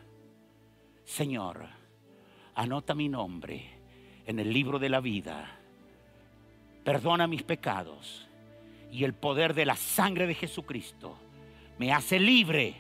[1.05, 1.67] Señor,
[2.55, 3.63] anota mi nombre
[4.27, 5.59] en el libro de la vida.
[6.83, 8.27] Perdona mis pecados
[8.91, 11.17] y el poder de la sangre de Jesucristo
[11.79, 12.75] me hace libre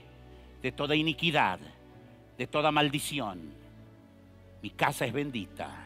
[0.62, 1.58] de toda iniquidad,
[2.38, 3.52] de toda maldición.
[4.62, 5.84] Mi casa es bendita,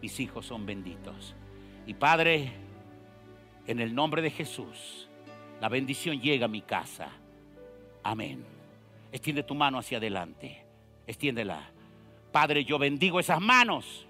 [0.00, 1.34] mis hijos son benditos.
[1.86, 2.52] Y Padre,
[3.66, 5.08] en el nombre de Jesús,
[5.60, 7.08] la bendición llega a mi casa.
[8.02, 8.44] Amén.
[9.10, 10.61] Extiende tu mano hacia adelante.
[11.06, 11.70] Extiéndela.
[12.30, 14.06] Padre, yo bendigo esas manos.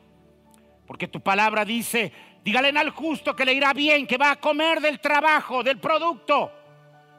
[0.86, 2.12] Porque tu palabra dice,
[2.44, 6.52] dígale al justo que le irá bien, que va a comer del trabajo, del producto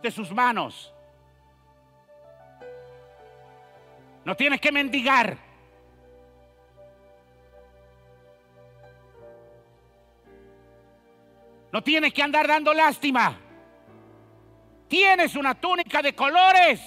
[0.02, 0.94] de sus manos.
[4.26, 5.38] No tienes que mendigar.
[11.72, 13.40] No tienes que andar dando lástima.
[14.88, 16.80] Tienes una túnica de colores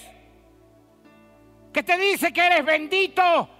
[1.76, 3.50] que te dice que eres bendito,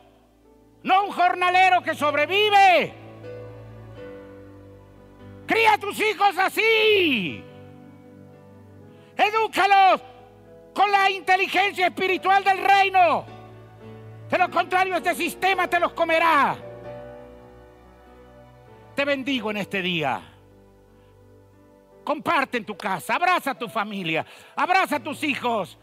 [0.85, 2.95] no un jornalero que sobrevive.
[5.47, 7.45] Cría a tus hijos así.
[9.19, 10.01] Edúcalos
[10.73, 13.27] con la inteligencia espiritual del reino.
[14.31, 16.57] De lo contrario, este sistema te los comerá.
[18.95, 20.23] Te bendigo en este día.
[22.03, 25.77] Comparte en tu casa, abraza a tu familia, abraza a tus hijos,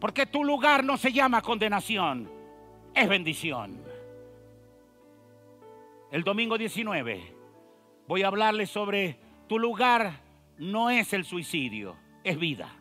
[0.00, 2.30] porque tu lugar no se llama condenación,
[2.94, 3.82] es bendición.
[6.10, 7.34] El domingo 19
[8.06, 9.18] voy a hablarles sobre
[9.48, 10.20] tu lugar
[10.58, 12.74] no es el suicidio, es vida.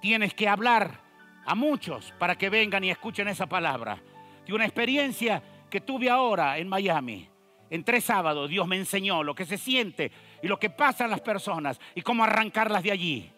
[0.00, 1.00] Tienes que hablar
[1.44, 4.00] a muchos para que vengan y escuchen esa palabra.
[4.46, 7.28] De una experiencia que tuve ahora en Miami.
[7.70, 10.10] En tres sábados Dios me enseñó lo que se siente
[10.42, 13.32] y lo que pasa a las personas y cómo arrancarlas de allí.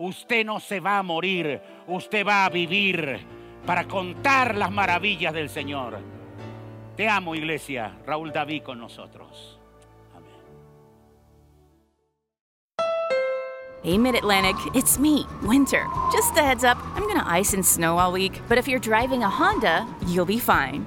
[0.00, 3.20] Usted no se va a morir, usted va a vivir
[3.66, 5.98] para contar las maravillas del Señor.
[6.96, 7.98] Te amo, iglesia.
[8.06, 9.58] Raúl David con nosotros.
[13.82, 15.84] Hey, Mid Atlantic, it's me, Winter.
[16.10, 19.22] Just a heads up, I'm gonna ice and snow all week, but if you're driving
[19.22, 20.86] a Honda, you'll be fine.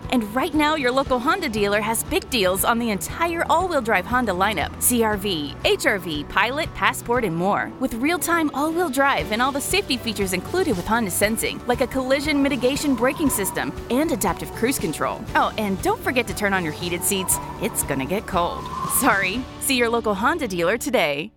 [0.11, 3.81] And right now, your local Honda dealer has big deals on the entire all wheel
[3.81, 7.71] drive Honda lineup CRV, HRV, Pilot, Passport, and more.
[7.79, 11.65] With real time all wheel drive and all the safety features included with Honda Sensing,
[11.65, 15.23] like a collision mitigation braking system and adaptive cruise control.
[15.35, 18.63] Oh, and don't forget to turn on your heated seats, it's gonna get cold.
[18.99, 19.41] Sorry.
[19.61, 21.31] See your local Honda dealer today.